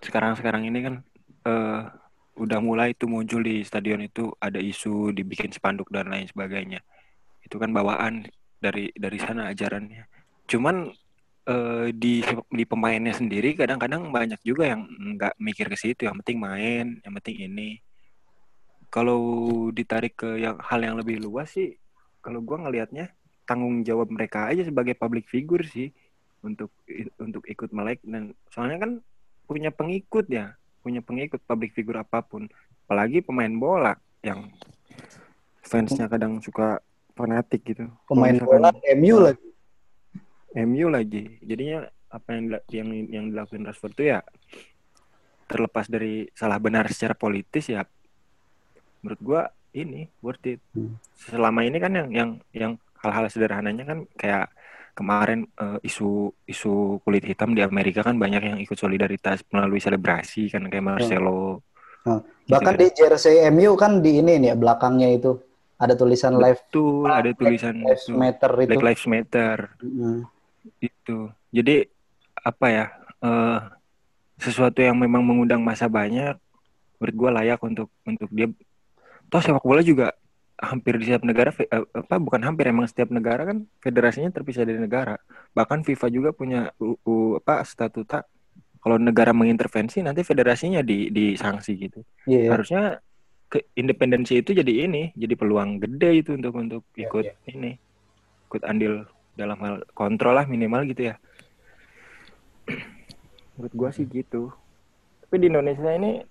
[0.00, 0.94] sekarang-sekarang ini kan
[1.46, 1.82] eh,
[2.40, 6.80] udah mulai tuh muncul di stadion itu ada isu dibikin spanduk dan lain sebagainya.
[7.44, 8.26] Itu kan bawaan
[8.58, 10.08] dari dari sana ajarannya.
[10.48, 10.88] Cuman
[11.46, 16.00] eh, di di pemainnya sendiri kadang-kadang banyak juga yang nggak mikir ke situ.
[16.08, 17.70] Yang penting main yang penting ini.
[18.90, 19.22] Kalau
[19.70, 21.78] ditarik ke yang hal yang lebih luas sih
[22.20, 23.14] kalau gua ngelihatnya
[23.46, 25.94] tanggung jawab mereka aja sebagai public figure sih
[26.42, 26.74] untuk
[27.22, 28.02] untuk ikut melek.
[28.02, 28.92] Dan soalnya kan
[29.46, 32.48] punya pengikut ya punya pengikut public figure apa pun.
[32.88, 34.50] Apalagi pemain bola yang
[35.62, 36.82] fansnya kadang suka
[37.14, 37.86] fanatik gitu.
[38.08, 39.49] Pemain bola MU lagi.
[40.56, 41.38] MU lagi.
[41.42, 44.18] Jadinya apa yang yang yang dilakukan Rashford itu ya
[45.46, 47.82] terlepas dari salah benar secara politis ya
[49.02, 49.42] menurut gua
[49.74, 50.60] ini worth it.
[50.74, 50.98] Hmm.
[51.14, 54.50] Selama ini kan yang yang yang hal-hal sederhananya kan kayak
[54.98, 60.50] kemarin eh, isu isu kulit hitam di Amerika kan banyak yang ikut solidaritas melalui selebrasi
[60.50, 61.62] kan kayak Marcelo.
[62.04, 62.80] Nah, gitu Bahkan kan.
[62.80, 65.38] di jersey MU kan di ini nih ya belakangnya itu
[65.80, 68.12] ada tulisan live Betul, ada tulisan Lives itu.
[68.12, 68.68] Matter itu.
[68.68, 69.56] Black Lives Matter.
[69.80, 70.20] Mm.
[70.80, 71.18] Itu
[71.52, 71.88] jadi
[72.40, 72.86] apa ya
[73.20, 73.60] eh
[74.40, 76.40] sesuatu yang memang mengundang masa banyak
[76.96, 78.48] menurut gue layak untuk untuk dia.
[79.28, 80.16] Toh sepak bola juga
[80.60, 84.80] hampir di setiap negara eh, apa bukan hampir emang setiap negara kan federasinya terpisah dari
[84.80, 85.20] negara.
[85.52, 88.24] Bahkan FIFA juga punya u- u- apa statuta.
[88.80, 92.00] Kalau negara mengintervensi nanti federasinya di disanksi gitu.
[92.24, 92.56] Iya.
[92.56, 92.84] harusnya
[93.50, 97.34] ke independensi itu jadi ini jadi peluang gede itu untuk untuk ikut iya.
[97.50, 97.74] ini
[98.46, 101.16] ikut andil dalam hal kontrol lah minimal gitu ya
[103.56, 104.50] menurut gua sih gitu
[105.24, 106.26] tapi di Indonesia ini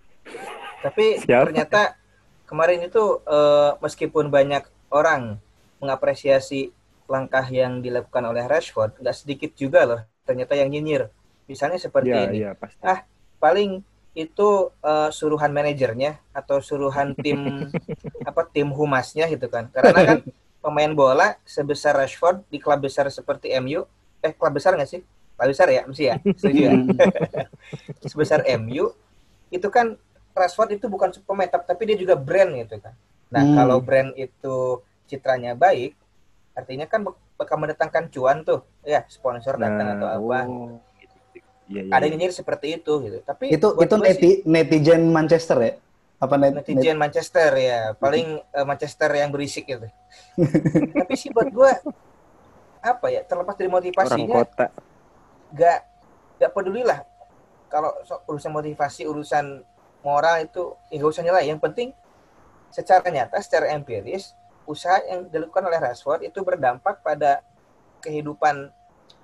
[0.83, 1.51] Tapi Siapa?
[1.51, 1.95] ternyata
[2.43, 5.39] kemarin itu eh, meskipun banyak orang
[5.79, 6.75] mengapresiasi
[7.07, 11.07] langkah yang dilakukan oleh Rashford, nggak sedikit juga loh ternyata yang nyinyir.
[11.47, 12.43] Misalnya seperti ya ini.
[12.43, 13.07] ya pasti Ah.
[13.39, 13.79] Paling
[14.19, 14.49] itu
[14.83, 17.39] eh, suruhan manajernya atau suruhan tim
[18.29, 19.71] apa tim humasnya gitu kan.
[19.71, 20.19] Karena kan
[20.59, 23.87] pemain bola sebesar Rashford di klub besar seperti MU,
[24.19, 25.01] eh klub besar nggak sih?
[25.35, 26.73] Klub besar ya, mesti ya, setuju ya.
[28.11, 28.91] sebesar MU
[29.49, 29.95] itu kan
[30.35, 32.93] Rashford itu bukan pemain tap- tapi dia juga brand gitu kan.
[33.29, 33.55] Nah, Hmm.
[33.55, 34.55] kalau brand itu
[35.05, 35.95] citranya baik,
[36.53, 40.39] artinya kan bak- bakal mendatangkan cuan tuh, ya sponsor datang atau apa.
[40.45, 41.15] oh, gitu.
[41.69, 42.07] Iya, iya, Ada iya.
[42.09, 43.17] yang nyinyir seperti itu gitu.
[43.23, 45.73] Tapi Itu itu gua sih, neti- netizen Manchester ya?
[46.19, 49.87] Apa net, netizen Manchester ya, paling eh, Manchester yang berisik gitu.
[50.99, 51.71] tapi sih buat gua
[52.79, 54.67] apa ya, terlepas dari orang motivasinya, kota.
[55.55, 55.79] gak
[56.39, 57.03] gak peduli lah
[57.67, 59.61] kalau so- urusan motivasi urusan
[60.01, 61.91] moral itu ya gak usah nilai yang penting
[62.71, 67.41] secara nyata secara empiris usaha yang dilakukan oleh Rashford itu berdampak pada
[67.99, 68.69] kehidupan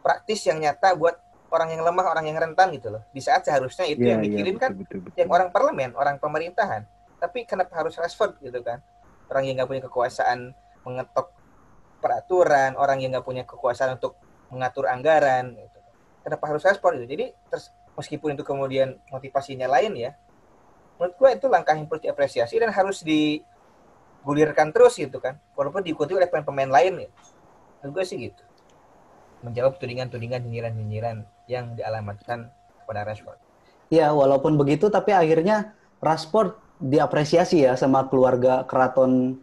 [0.02, 1.18] praktis yang nyata buat
[1.52, 3.02] orang yang lemah orang yang rentan gitu loh.
[3.14, 5.18] Di saat seharusnya itu Iya, yang iya, dikirim kan betul, betul, betul.
[5.22, 6.82] yang orang parlemen orang pemerintahan.
[7.22, 8.82] Tapi kenapa harus Rashford gitu kan?
[9.32, 10.54] Orang yang nggak punya kekuasaan
[10.86, 11.34] mengetok
[12.02, 14.14] peraturan orang yang nggak punya kekuasaan untuk
[14.54, 15.80] mengatur anggaran gitu.
[16.22, 17.08] kenapa harus Rashford gitu?
[17.18, 20.12] Jadi terus meskipun itu kemudian motivasinya lain ya
[20.96, 25.40] menurut gua itu langkah yang perlu diapresiasi dan harus digulirkan terus gitu kan.
[25.56, 27.10] Walaupun diikuti oleh pemain-pemain lain ya.
[27.84, 28.44] Menurut gua sih gitu.
[29.44, 32.50] Menjawab tudingan-tudingan nyinyiran-nyinyiran yang dialamatkan
[32.84, 33.40] kepada Rashford.
[33.94, 39.40] Ya, walaupun begitu tapi akhirnya Rashford diapresiasi ya sama keluarga keraton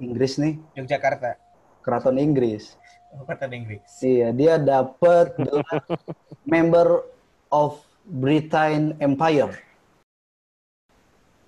[0.00, 1.36] Inggris nih, Yogyakarta.
[1.84, 2.80] Keraton Inggris.
[3.10, 3.82] Kota Inggris.
[4.00, 5.34] Iya, dia dapat
[6.52, 7.02] member
[7.50, 9.58] of Britain Empire.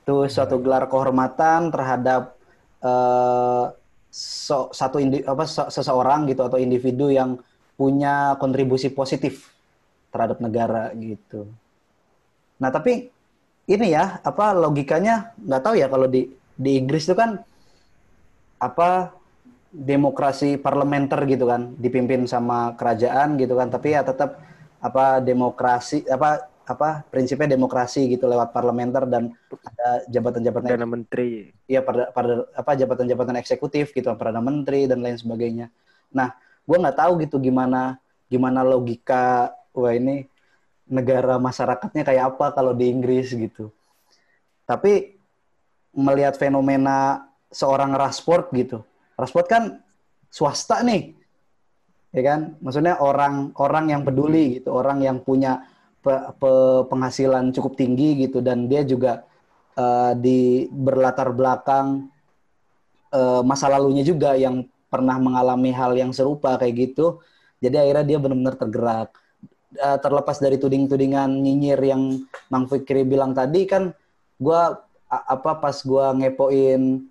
[0.02, 2.34] Itu suatu gelar kehormatan terhadap
[2.82, 3.64] eh,
[4.10, 7.38] so- satu indi- apa so- seseorang gitu atau individu yang
[7.78, 9.51] punya kontribusi positif
[10.12, 11.48] terhadap negara gitu.
[12.60, 13.08] Nah, tapi
[13.66, 17.40] ini ya, apa logikanya nggak tahu ya kalau di di Inggris itu kan
[18.60, 19.16] apa
[19.72, 24.38] demokrasi parlementer gitu kan, dipimpin sama kerajaan gitu kan, tapi ya tetap
[24.78, 31.50] apa demokrasi apa apa prinsipnya demokrasi gitu lewat parlementer dan ada jabatan-jabatan Perdana Menteri.
[31.66, 35.74] Iya pada pada apa jabatan-jabatan eksekutif gitu perdana menteri dan lain sebagainya.
[36.14, 36.30] Nah,
[36.62, 37.98] gue nggak tahu gitu gimana
[38.30, 40.28] gimana logika wah ini
[40.88, 43.72] negara masyarakatnya kayak apa kalau di Inggris gitu.
[44.68, 45.16] Tapi
[45.92, 48.78] melihat fenomena seorang Rashford gitu.
[49.16, 49.62] Rashford kan
[50.32, 51.16] swasta nih.
[52.12, 52.40] Ya kan?
[52.60, 55.64] Maksudnya orang orang yang peduli gitu, orang yang punya
[56.04, 56.52] pe, pe,
[56.88, 59.24] penghasilan cukup tinggi gitu dan dia juga
[59.78, 62.10] uh, di berlatar belakang
[63.12, 67.22] uh, masa lalunya juga yang pernah mengalami hal yang serupa kayak gitu.
[67.62, 69.21] Jadi akhirnya dia benar-benar tergerak.
[69.72, 72.20] Uh, terlepas dari tuding-tudingan nyinyir yang
[72.52, 73.96] Mang Fikri bilang tadi kan
[74.36, 74.60] gue
[75.08, 77.08] apa pas gue ngepoin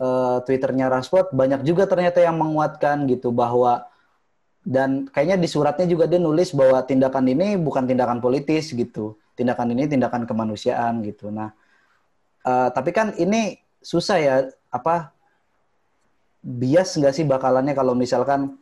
[0.00, 3.84] uh, twitternya Rashford banyak juga ternyata yang menguatkan gitu bahwa
[4.64, 9.20] dan kayaknya di suratnya juga dia nulis bahwa tindakan ini bukan tindakan politis gitu.
[9.36, 11.28] Tindakan ini tindakan kemanusiaan gitu.
[11.28, 11.52] Nah
[12.48, 14.36] uh, tapi kan ini susah ya
[14.72, 15.12] apa
[16.40, 18.56] bias nggak sih bakalannya kalau misalkan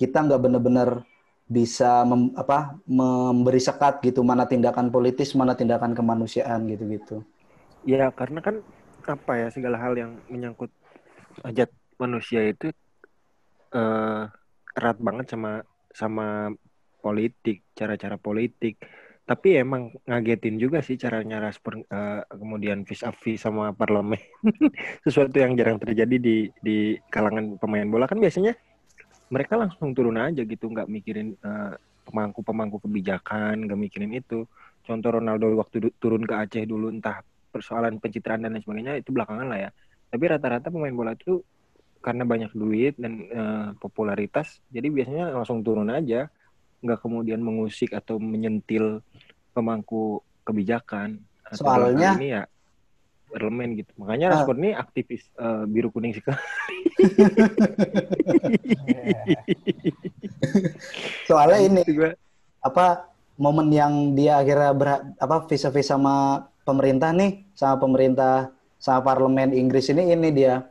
[0.00, 1.06] kita nggak benar-benar
[1.44, 7.16] bisa mem, apa memberi sekat gitu mana tindakan politis mana tindakan kemanusiaan gitu gitu
[7.84, 8.64] ya karena kan
[9.04, 10.72] apa ya segala hal yang menyangkut
[11.44, 11.68] hajat
[12.00, 12.72] manusia itu
[13.76, 14.30] uh,
[14.74, 15.62] erat banget sama
[15.94, 16.50] sama
[17.04, 18.80] politik, cara-cara politik.
[19.24, 24.20] Tapi emang ngagetin juga sih caranya Rasper uh, kemudian vis a vis sama parlemen.
[25.04, 28.52] Sesuatu yang jarang terjadi di di kalangan pemain bola kan biasanya
[29.32, 34.44] mereka langsung turun aja gitu, nggak mikirin uh, pemangku-pemangku kebijakan, nggak mikirin itu.
[34.84, 39.48] Contoh Ronaldo waktu turun ke Aceh dulu entah persoalan pencitraan dan lain sebagainya itu belakangan
[39.48, 39.70] lah ya.
[40.12, 41.40] Tapi rata-rata pemain bola itu
[42.04, 46.28] karena banyak duit dan uh, popularitas jadi biasanya langsung turun aja
[46.84, 49.00] nggak kemudian mengusik atau menyentil
[49.56, 51.24] pemangku kebijakan
[51.56, 52.44] soalnya ini ya
[53.34, 53.90] parlemen gitu.
[53.98, 56.38] Makanya uh, Rashford ini aktivis uh, biru kuning sekali
[61.28, 61.82] soalnya ini
[62.62, 69.50] apa momen yang dia akhirnya ber, apa visa-visa sama pemerintah nih sama pemerintah sama parlemen
[69.50, 70.62] Inggris ini ini dia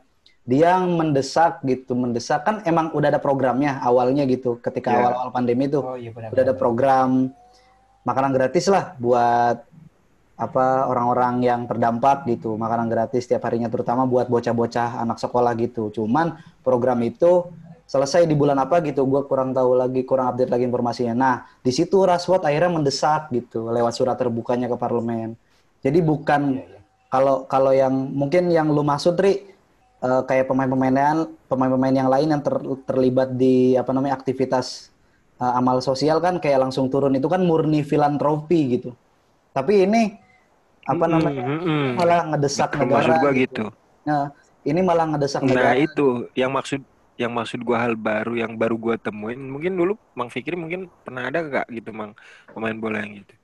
[0.44, 2.44] dia mendesak gitu mendesak.
[2.44, 5.00] Kan emang udah ada programnya awalnya gitu ketika yeah.
[5.00, 7.32] awal-awal pandemi itu oh, iya udah ada program
[8.04, 9.64] makanan gratis lah buat
[10.34, 15.94] apa orang-orang yang terdampak gitu makanan gratis setiap harinya terutama buat bocah-bocah anak sekolah gitu
[15.94, 16.34] cuman
[16.66, 17.46] program itu
[17.86, 21.70] selesai di bulan apa gitu gue kurang tahu lagi kurang update lagi informasinya nah di
[21.70, 25.38] situ Rashford akhirnya mendesak gitu lewat surat terbukanya ke parlemen
[25.86, 26.82] jadi bukan yeah, yeah.
[27.14, 29.54] kalau kalau yang mungkin yang lu maksud Ri
[30.02, 34.90] uh, kayak pemain-pemain pemain-pemain yang lain yang ter, terlibat di apa namanya aktivitas
[35.38, 38.90] uh, amal sosial kan kayak langsung turun itu kan murni filantropi gitu.
[39.54, 40.23] Tapi ini
[40.84, 41.86] apa namanya mm -hmm.
[41.96, 43.00] malah ngedesak Maksud negara.
[43.00, 43.42] Maksud gua gitu.
[43.42, 43.64] gitu.
[44.04, 44.24] Nah,
[44.64, 45.68] ini malah ngedesak nah, negara.
[45.72, 46.80] Nah, itu yang maksud
[47.14, 49.40] yang maksud gua hal baru yang baru gua temuin.
[49.40, 52.12] Mungkin dulu Mang Fikri mungkin pernah ada gak gitu Mang
[52.52, 53.34] pemain bola yang gitu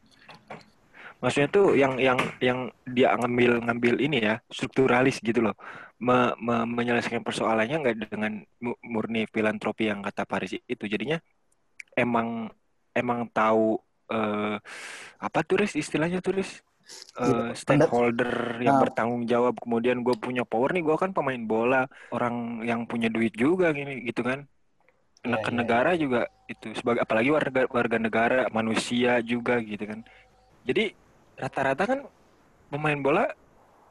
[1.21, 5.55] maksudnya tuh yang yang yang dia ngambil ngambil ini ya strukturalis gitu loh
[6.01, 8.41] me, me, menyelesaikan persoalannya nggak dengan
[8.81, 11.21] murni filantropi yang kata Paris itu jadinya
[11.93, 12.49] emang
[12.97, 13.77] emang tahu
[14.09, 14.57] uh,
[15.21, 16.65] apa turis istilahnya turis
[17.19, 18.83] uh, stakeholder yang nah.
[18.87, 21.83] bertanggung jawab kemudian gue punya power nih gue kan pemain bola
[22.15, 24.47] orang yang punya duit juga gini gitu kan
[25.25, 26.01] yeah, ke yeah, negara yeah.
[26.01, 30.01] juga itu sebagai apalagi warga warga negara manusia juga gitu kan
[30.65, 30.93] jadi
[31.41, 32.01] rata-rata kan
[32.69, 33.25] pemain bola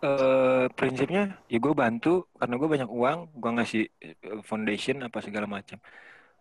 [0.03, 5.45] eh, prinsipnya ya gue bantu karena gue banyak uang gue ngasih eh, foundation apa segala
[5.49, 5.77] macam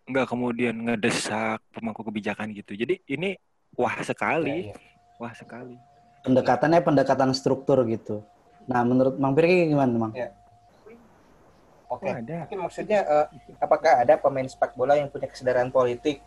[0.08, 3.36] nggak kemudian ngedesak pemangku kebijakan gitu jadi ini
[3.76, 4.76] wah sekali ya, ya.
[5.20, 5.76] wah sekali
[6.28, 8.22] pendekatannya pendekatan struktur gitu
[8.68, 10.12] nah menurut Mang Pirki gimana Mang?
[10.12, 10.28] Ya.
[11.88, 12.20] Oke, okay.
[12.20, 13.26] mungkin maksudnya uh,
[13.64, 16.20] apakah ada pemain sepak bola yang punya kesadaran politik?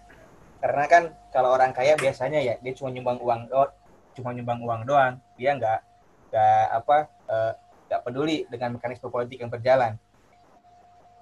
[0.58, 3.70] Karena kan kalau orang kaya biasanya ya dia cuma nyumbang uang oh,
[4.18, 5.80] cuma nyumbang uang doang dia nggak
[6.32, 6.98] nggak apa
[7.28, 7.52] eh,
[7.88, 9.96] nggak uh, peduli dengan mekanisme politik yang berjalan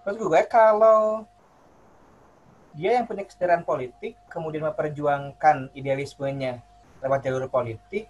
[0.06, 1.26] terus gue kalau
[2.74, 6.62] dia yang punya kesadaran politik kemudian memperjuangkan idealismenya
[7.02, 8.10] lewat jalur politik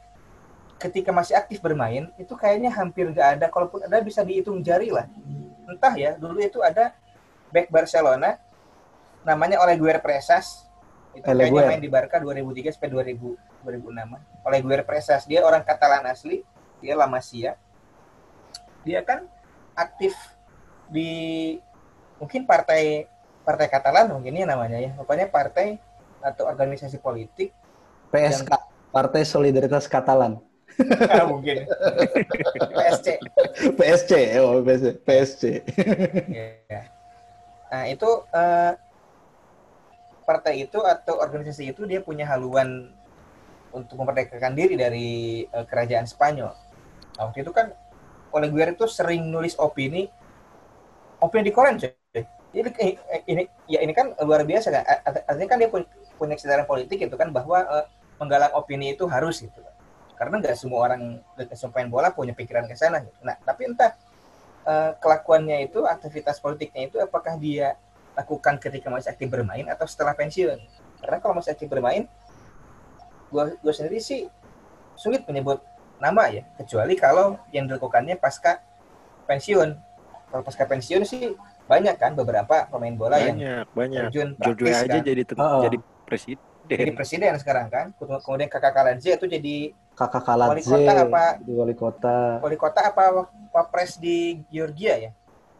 [0.79, 3.45] ketika masih aktif bermain itu kayaknya hampir nggak ada.
[3.51, 5.05] Kalaupun ada bisa dihitung jari lah.
[5.67, 6.95] Entah ya dulu itu ada
[7.51, 8.39] back Barcelona
[9.27, 10.65] namanya oleh Guer Presas.
[11.13, 15.27] Itu kayaknya main di Barca 2003 sampai 2000 2006 oleh Guer Presas.
[15.27, 16.41] Dia orang Katalan asli
[16.79, 17.59] dia La Masia.
[18.87, 19.27] Dia kan
[19.75, 20.15] aktif
[20.87, 21.59] di
[22.17, 23.05] mungkin partai
[23.43, 24.95] partai Katalan mungkin ini namanya ya.
[24.95, 25.75] Pokoknya partai
[26.23, 27.55] atau organisasi politik
[28.09, 28.51] PSK,
[28.89, 30.41] Partai Solidaritas Katalan.
[31.07, 31.67] Ah, mungkin
[32.75, 33.07] PSC
[33.77, 34.85] PSC, oh PSC.
[35.05, 35.43] PSC.
[36.31, 36.81] Iya.
[37.71, 38.73] Nah itu eh,
[40.27, 42.93] partai itu atau organisasi itu dia punya haluan
[43.73, 45.09] untuk memerdekakan diri dari
[45.47, 46.53] eh, kerajaan Spanyol.
[47.17, 47.73] Nah, waktu itu kan
[48.35, 50.09] Oleguer itu sering nulis opini,
[51.19, 51.91] opini di koran coy.
[52.49, 54.83] Jadi eh, eh, ini ya ini kan luar biasa kan.
[54.85, 57.85] Art- Artinya kan dia punya, kesadaran politik itu kan bahwa eh,
[58.17, 59.61] menggalang opini itu harus gitu.
[60.19, 62.99] Karena nggak semua orang pemain bola punya pikiran ke sana.
[62.99, 63.15] Gitu.
[63.23, 63.95] Nah tapi entah
[64.67, 67.79] eh, kelakuannya itu, aktivitas politiknya itu apakah dia
[68.19, 70.59] lakukan ketika masih aktif bermain atau setelah pensiun?
[70.99, 72.03] Karena kalau masih aktif bermain,
[73.31, 74.27] gua gua sendiri sih
[74.99, 75.63] sulit menyebut
[76.03, 78.59] nama ya, kecuali kalau yang dilakukannya pasca
[79.23, 79.71] pensiun.
[80.35, 81.31] Kalau pasca pensiun sih
[81.63, 85.05] banyak kan beberapa pemain bola yang banyak banyak terjun Jojo praktis aja kan.
[85.05, 85.61] jadi Oh.
[85.61, 87.85] jadi presiden jadi presiden sekarang kan.
[87.97, 91.25] Kemudian kakak Kaladze itu jadi Kakak Wali Kaladze, kota apa?
[91.43, 92.17] di wali kota.
[92.39, 93.03] wali kota apa
[93.51, 95.11] wapres di Georgia ya?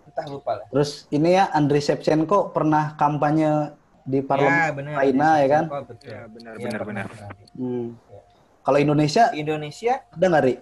[0.07, 0.67] Entah lupa lah.
[0.71, 3.75] Terus ini ya Andriy Shevchenko pernah kampanye
[4.07, 4.95] di parlemen.
[4.95, 5.03] Ya.
[5.03, 5.63] China, ya kan?
[5.67, 6.07] Betul.
[6.07, 7.27] ya benar Iya, benar pernah, benar pernah.
[7.59, 7.87] Hmm.
[8.63, 10.55] Kalau Indonesia Indonesia ada nggak Ri?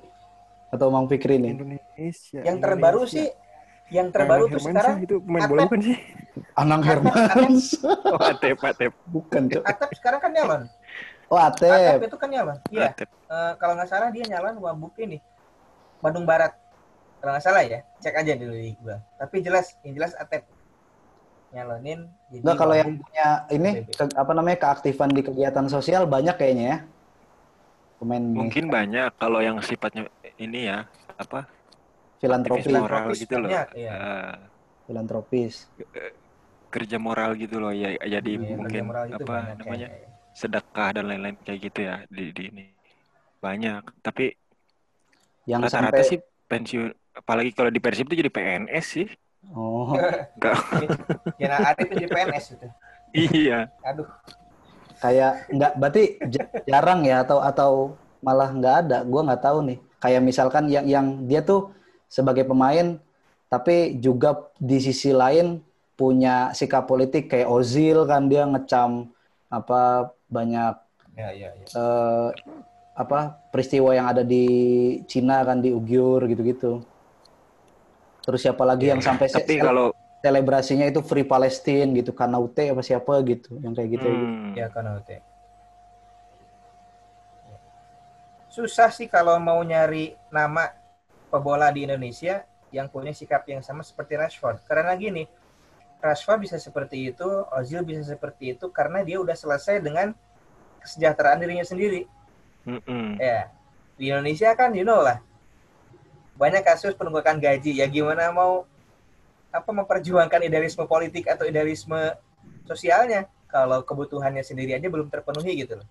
[0.73, 1.53] Atau Mang Fikri nih?
[1.53, 3.29] Indonesia yang terbaru sih
[3.93, 5.51] yang terbaru tuh sekarang itu pemain Atep.
[5.53, 5.97] bola bukan sih
[6.57, 7.77] Anang Hermans.
[8.13, 9.63] oh Atep Atep Bukan, Cok.
[9.63, 10.61] Atep sekarang kan nyalon
[11.27, 11.67] Oh, Atep.
[11.67, 12.07] Atep.
[12.07, 12.95] itu kan nyalon iya.
[13.27, 15.19] Eh, kalau nggak salah dia nyalon wabuk ini
[15.99, 16.55] Bandung Barat.
[17.19, 19.01] Kalau nggak salah ya cek aja dulu di gua.
[19.17, 20.45] Tapi jelas yang jelas Atep.
[21.51, 26.35] Nyalonin jadi Enggak kalau yang punya ini ke- apa namanya keaktifan di kegiatan sosial banyak
[26.37, 26.77] kayaknya ya.
[27.97, 30.05] Pemain mungkin banyak kalau yang sifatnya
[30.37, 30.85] ini ya
[31.17, 31.49] apa?
[32.21, 33.49] Filantropis, Filantropis gitu loh.
[33.49, 33.91] banyak, iya.
[33.93, 34.35] Eh,
[34.85, 35.53] filantropis.
[36.67, 39.87] kerja moral gitu loh ya jadi Iya, kerja mungkin moral itu apa banyak namanya.
[39.87, 40.16] kayaknya.
[40.37, 42.65] Sedekah dan lain-lain kayak gitu ya di, di ini.
[43.41, 44.05] Banyak.
[44.05, 44.37] Tapi
[45.49, 49.07] Yang rata-rata sampai sih pensiun apalagi kalau di Persib itu jadi PNS sih.
[49.55, 49.95] Oh,
[50.35, 50.59] enggak
[51.39, 52.67] ya nah Arif itu jadi PNS itu
[53.15, 53.59] iya.
[53.85, 54.05] Aduh.
[54.97, 56.03] Kayak nggak berarti
[56.65, 57.71] jarang ya atau atau
[58.19, 58.97] malah nggak ada?
[59.05, 59.77] Gua nggak tahu nih.
[60.01, 61.71] Kayak misalkan yang yang dia tuh
[62.09, 62.97] sebagai pemain
[63.47, 65.63] tapi juga di sisi lain
[65.95, 69.09] punya sikap politik kayak Ozil kan dia ngecam
[69.47, 70.73] apa banyak
[71.17, 71.67] ya ya ya.
[71.75, 72.27] eh,
[72.97, 73.19] apa
[73.53, 74.45] peristiwa yang ada di
[75.11, 76.81] Cina kan di Ugyur gitu-gitu.
[78.25, 79.87] Terus siapa lagi yang sampai se- tapi sele- kalau
[80.23, 82.11] selebrasinya itu Free Palestine gitu.
[82.11, 83.55] Kanaute apa siapa gitu.
[83.63, 85.17] Yang kayak gitu hmm, ya kan Ote.
[88.47, 90.73] susah sih kalau mau nyari nama
[91.31, 92.41] pebola di Indonesia
[92.73, 94.63] yang punya sikap yang sama seperti Rashford.
[94.67, 95.23] Karena gini
[95.97, 100.13] Rashford bisa seperti itu Ozil bisa seperti itu karena dia udah selesai dengan
[100.79, 102.05] kesejahteraan dirinya sendiri
[102.63, 103.17] mm-mm.
[103.17, 103.49] ya
[103.97, 105.17] di Indonesia kan you know lah
[106.37, 108.69] banyak kasus penunggakan gaji ya gimana mau
[109.49, 111.97] apa memperjuangkan idealisme politik atau idealisme
[112.69, 115.87] sosialnya kalau kebutuhannya sendiri aja belum terpenuhi gitu loh.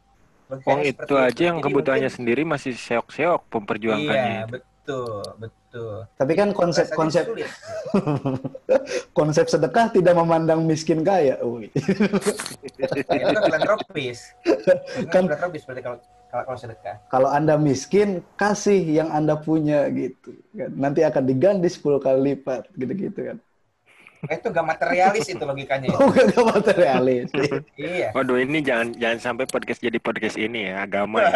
[0.63, 4.51] Wong Logikanya itu aja yang Jadi kebutuhannya mungkin- sendiri masih seok-seok Iya, memperjuangkannya itu.
[4.55, 5.23] betul,
[5.77, 5.97] betul.
[6.17, 7.25] tapi kan konsep konsep
[9.19, 11.37] konsep sedekah tidak memandang miskin kaya.
[11.37, 14.19] Ya, itu kan filantropis.
[15.13, 15.99] Kan- filantropis berarti kalau
[16.33, 16.97] kalau, sedekah.
[17.09, 20.69] kalau anda miskin kasih yang anda punya gitu kan.
[20.75, 23.39] nanti akan diganti 10 kali lipat gitu-gitu kan
[24.27, 25.93] Eh, itu gak materialis itu logikanya.
[26.01, 27.29] oh gak materialis
[27.79, 28.11] iya.
[28.11, 31.31] Waduh ini jangan jangan sampai podcast jadi podcast ini ya agama ya.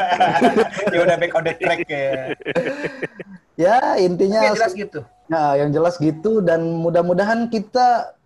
[0.91, 2.35] ya udah back on the track ya.
[3.61, 5.01] Ya intinya yang jelas gitu.
[5.29, 8.17] Nah, yang jelas gitu dan mudah-mudahan kita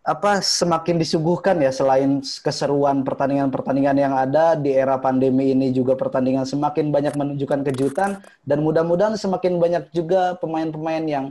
[0.00, 6.48] apa semakin disuguhkan ya selain keseruan pertandingan-pertandingan yang ada di era pandemi ini juga pertandingan
[6.48, 11.26] semakin banyak menunjukkan kejutan dan mudah-mudahan semakin banyak juga pemain-pemain yang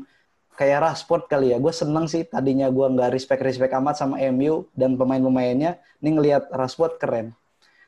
[0.54, 1.58] kayak Rashford kali ya.
[1.58, 5.82] Gue seneng sih tadinya gue nggak respect-respect amat sama MU dan pemain-pemainnya.
[6.00, 7.34] Ini ngelihat Rashford keren.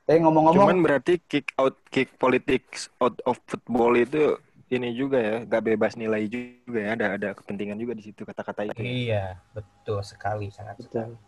[0.01, 4.34] Tapi ngomong-ngomong, Cuman berarti kick out kick politics out of football itu
[4.72, 6.95] ini juga ya, gak bebas nilai juga ya.
[6.95, 8.80] Ada ada kepentingan juga di situ kata-kata itu.
[8.80, 11.11] Iya, betul sekali, sangat sekali.
[11.11, 11.19] Betul.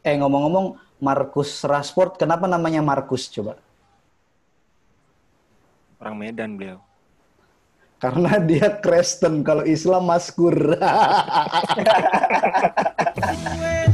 [0.00, 3.60] Eh ngomong-ngomong, Marcus Rashford, kenapa namanya Marcus coba?
[6.00, 6.80] Orang Medan beliau.
[8.00, 10.56] Karena dia Kristen, kalau Islam Maskur.